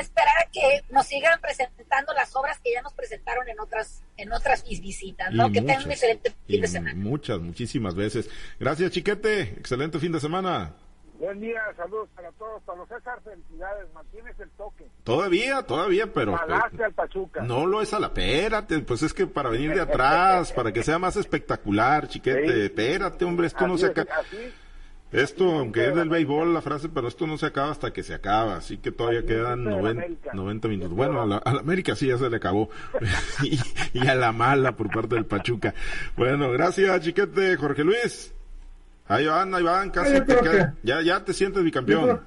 esperar 0.00 0.34
a 0.44 0.50
que 0.50 0.82
nos 0.90 1.06
sigan 1.06 1.40
presentando 1.40 2.12
las 2.14 2.34
obras 2.36 2.58
que 2.60 2.72
ya 2.72 2.82
nos 2.82 2.92
presentaron 2.94 3.48
en 3.48 3.60
otras 3.60 4.02
en 4.16 4.32
otras 4.32 4.64
visitas, 4.64 5.32
¿no? 5.32 5.50
que 5.50 5.60
tengan 5.60 5.84
un 5.84 5.92
excelente 5.92 6.34
fin 6.46 6.60
de 6.60 6.68
semana. 6.68 6.94
Muchas, 6.94 7.40
muchísimas 7.40 7.94
veces. 7.94 8.28
Gracias, 8.58 8.90
Chiquete. 8.90 9.42
Excelente 9.58 9.98
fin 9.98 10.12
de 10.12 10.20
semana. 10.20 10.74
Buen 11.20 11.38
día, 11.38 11.60
saludos 11.76 12.08
para 12.16 12.32
todos. 12.32 12.62
Para 12.62 12.78
los 12.78 12.88
César, 12.88 13.20
felicidades. 13.22 13.92
Mantienes 13.92 14.40
el 14.40 14.48
toque. 14.52 14.86
Todavía, 15.04 15.62
todavía, 15.62 16.10
pero. 16.10 16.34
al 16.34 16.92
Pachuca. 16.94 17.42
No 17.42 17.66
lo 17.66 17.82
es 17.82 17.92
a 17.92 18.00
la. 18.00 18.06
Espérate, 18.06 18.78
pues 18.80 19.02
es 19.02 19.12
que 19.12 19.26
para 19.26 19.50
venir 19.50 19.74
de 19.74 19.82
atrás, 19.82 20.50
para 20.52 20.72
que 20.72 20.82
sea 20.82 20.98
más 20.98 21.16
espectacular, 21.16 22.08
chiquete. 22.08 22.64
Espérate, 22.64 23.26
hombre, 23.26 23.48
esto 23.48 23.66
no 23.66 23.76
se 23.76 23.86
acaba. 23.86 24.22
Esto, 25.12 25.58
aunque 25.58 25.88
es 25.88 25.94
del 25.94 26.08
béisbol 26.08 26.54
la 26.54 26.62
frase, 26.62 26.88
pero 26.88 27.08
esto 27.08 27.26
no 27.26 27.36
se 27.36 27.46
acaba 27.46 27.72
hasta 27.72 27.92
que 27.92 28.04
se 28.04 28.14
acaba, 28.14 28.56
así 28.56 28.78
que 28.78 28.92
todavía 28.92 29.24
quedan 29.24 29.64
90, 29.64 30.68
minutos. 30.68 30.92
Bueno, 30.92 31.22
a 31.22 31.26
la, 31.26 31.42
América 31.44 31.96
sí 31.96 32.06
ya 32.06 32.16
se 32.16 32.30
le 32.30 32.36
acabó, 32.36 32.70
y, 33.92 34.06
a 34.06 34.14
la 34.14 34.30
mala 34.30 34.76
por 34.76 34.88
parte 34.88 35.16
del 35.16 35.26
Pachuca. 35.26 35.74
Bueno, 36.16 36.52
gracias, 36.52 37.00
chiquete, 37.00 37.56
Jorge 37.56 37.82
Luis. 37.82 38.32
Ahí 39.08 39.26
van, 39.26 39.52
ahí 39.52 39.64
van, 39.64 39.90
casi 39.90 40.14
ya, 40.84 41.02
ya 41.02 41.24
te 41.24 41.32
sientes 41.32 41.64
bicampeón. 41.64 42.20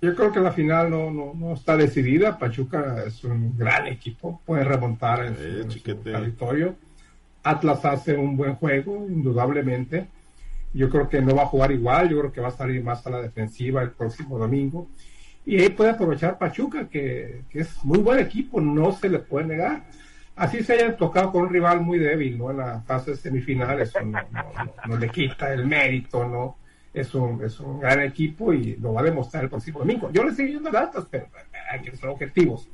Yo 0.00 0.14
creo, 0.14 0.32
que 0.32 0.40
la 0.40 0.52
final 0.52 0.90
no, 0.90 1.10
no, 1.10 1.54
está 1.54 1.76
decidida. 1.76 2.38
Pachuca 2.38 3.04
es 3.06 3.24
un 3.24 3.56
gran 3.56 3.86
equipo, 3.86 4.40
puede 4.44 4.64
remontar 4.64 5.24
en, 5.24 5.36
eh, 5.38 5.64
su, 5.68 5.80
territorio. 5.80 6.76
Atlas 7.42 7.84
hace 7.84 8.14
un 8.14 8.36
buen 8.36 8.54
juego, 8.56 9.06
indudablemente. 9.08 10.08
Yo 10.74 10.90
creo 10.90 11.08
que 11.08 11.22
no 11.22 11.34
va 11.34 11.44
a 11.44 11.46
jugar 11.46 11.72
igual, 11.72 12.10
yo 12.10 12.18
creo 12.18 12.32
que 12.32 12.40
va 12.40 12.48
a 12.48 12.50
salir 12.50 12.82
más 12.84 13.06
a 13.06 13.10
la 13.10 13.22
defensiva 13.22 13.82
el 13.82 13.92
próximo 13.92 14.38
domingo. 14.38 14.88
Y 15.46 15.60
ahí 15.60 15.70
puede 15.70 15.90
aprovechar 15.90 16.36
Pachuca, 16.36 16.88
que, 16.88 17.42
que 17.48 17.60
es 17.60 17.84
muy 17.84 17.98
buen 17.98 18.18
equipo, 18.18 18.60
no 18.60 18.92
se 18.92 19.08
le 19.08 19.20
puede 19.20 19.46
negar 19.46 19.84
así 20.36 20.62
se 20.62 20.74
haya 20.74 20.96
tocado 20.96 21.32
con 21.32 21.42
un 21.42 21.50
rival 21.50 21.80
muy 21.80 21.98
débil, 21.98 22.38
¿no? 22.38 22.50
En 22.50 22.58
la 22.58 22.80
fase 22.80 23.16
semifinal, 23.16 23.80
eso 23.80 24.00
no, 24.02 24.18
no, 24.86 24.96
le 24.96 25.08
quita 25.08 25.52
el 25.52 25.66
mérito, 25.66 26.26
¿no? 26.26 26.56
Es 26.94 27.14
un, 27.14 27.42
es 27.44 27.58
un 27.60 27.80
gran 27.80 28.00
equipo 28.00 28.52
y 28.52 28.76
lo 28.76 28.92
va 28.92 29.00
a 29.00 29.04
demostrar 29.04 29.44
el 29.44 29.50
próximo 29.50 29.80
domingo. 29.80 30.10
Yo 30.12 30.22
le 30.22 30.30
estoy 30.30 30.46
viendo 30.46 30.70
datos, 30.70 31.06
pero 31.10 31.26
hay 31.70 31.82
que 31.82 31.96
ser 31.96 32.08
objetivos. 32.08 32.68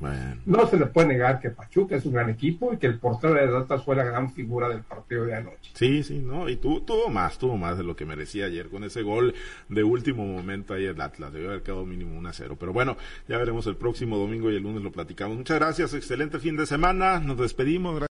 No 0.45 0.67
se 0.67 0.79
le 0.79 0.87
puede 0.87 1.09
negar 1.09 1.41
que 1.41 1.51
Pachuca 1.51 1.97
es 1.97 2.05
un 2.05 2.13
gran 2.13 2.29
equipo 2.29 2.73
y 2.73 2.77
que 2.77 2.87
el 2.87 2.99
portero 2.99 3.35
de 3.35 3.51
datos 3.51 3.85
fue 3.85 3.97
la 3.97 4.05
gran 4.05 4.33
figura 4.33 4.69
del 4.69 4.83
partido 4.83 5.25
de 5.25 5.35
anoche. 5.35 5.71
Sí, 5.75 6.03
sí, 6.03 6.19
no, 6.19 6.49
y 6.49 6.57
tú 6.57 6.83
tuvo 6.83 7.09
más, 7.09 7.39
tuvo 7.39 7.57
más 7.57 7.79
de 7.79 7.85
lo 7.85 7.97
que 7.97 8.05
merecía 8.05 8.47
ayer 8.47 8.69
con 8.69 8.85
ese 8.85 9.03
gol 9.03 9.35
de 9.69 9.83
último 9.83 10.27
momento 10.27 10.75
ahí 10.75 10.85
el 10.85 11.01
Atlas. 11.01 11.33
Debió 11.33 11.49
haber 11.49 11.63
quedado 11.63 11.87
mínimo 11.87 12.19
1 12.19 12.29
a 12.29 12.33
0. 12.33 12.57
Pero 12.61 12.73
bueno, 12.73 12.97
ya 13.27 13.39
veremos 13.39 13.67
el 13.67 13.77
próximo 13.77 14.19
domingo 14.19 14.51
y 14.51 14.57
el 14.57 14.63
lunes 14.63 14.83
lo 14.83 14.93
platicamos. 14.93 15.37
Muchas 15.37 15.59
gracias, 15.59 15.95
excelente 15.95 16.39
fin 16.39 16.57
de 16.57 16.67
semana. 16.67 17.21
Nos 17.21 17.39
despedimos. 17.39 18.03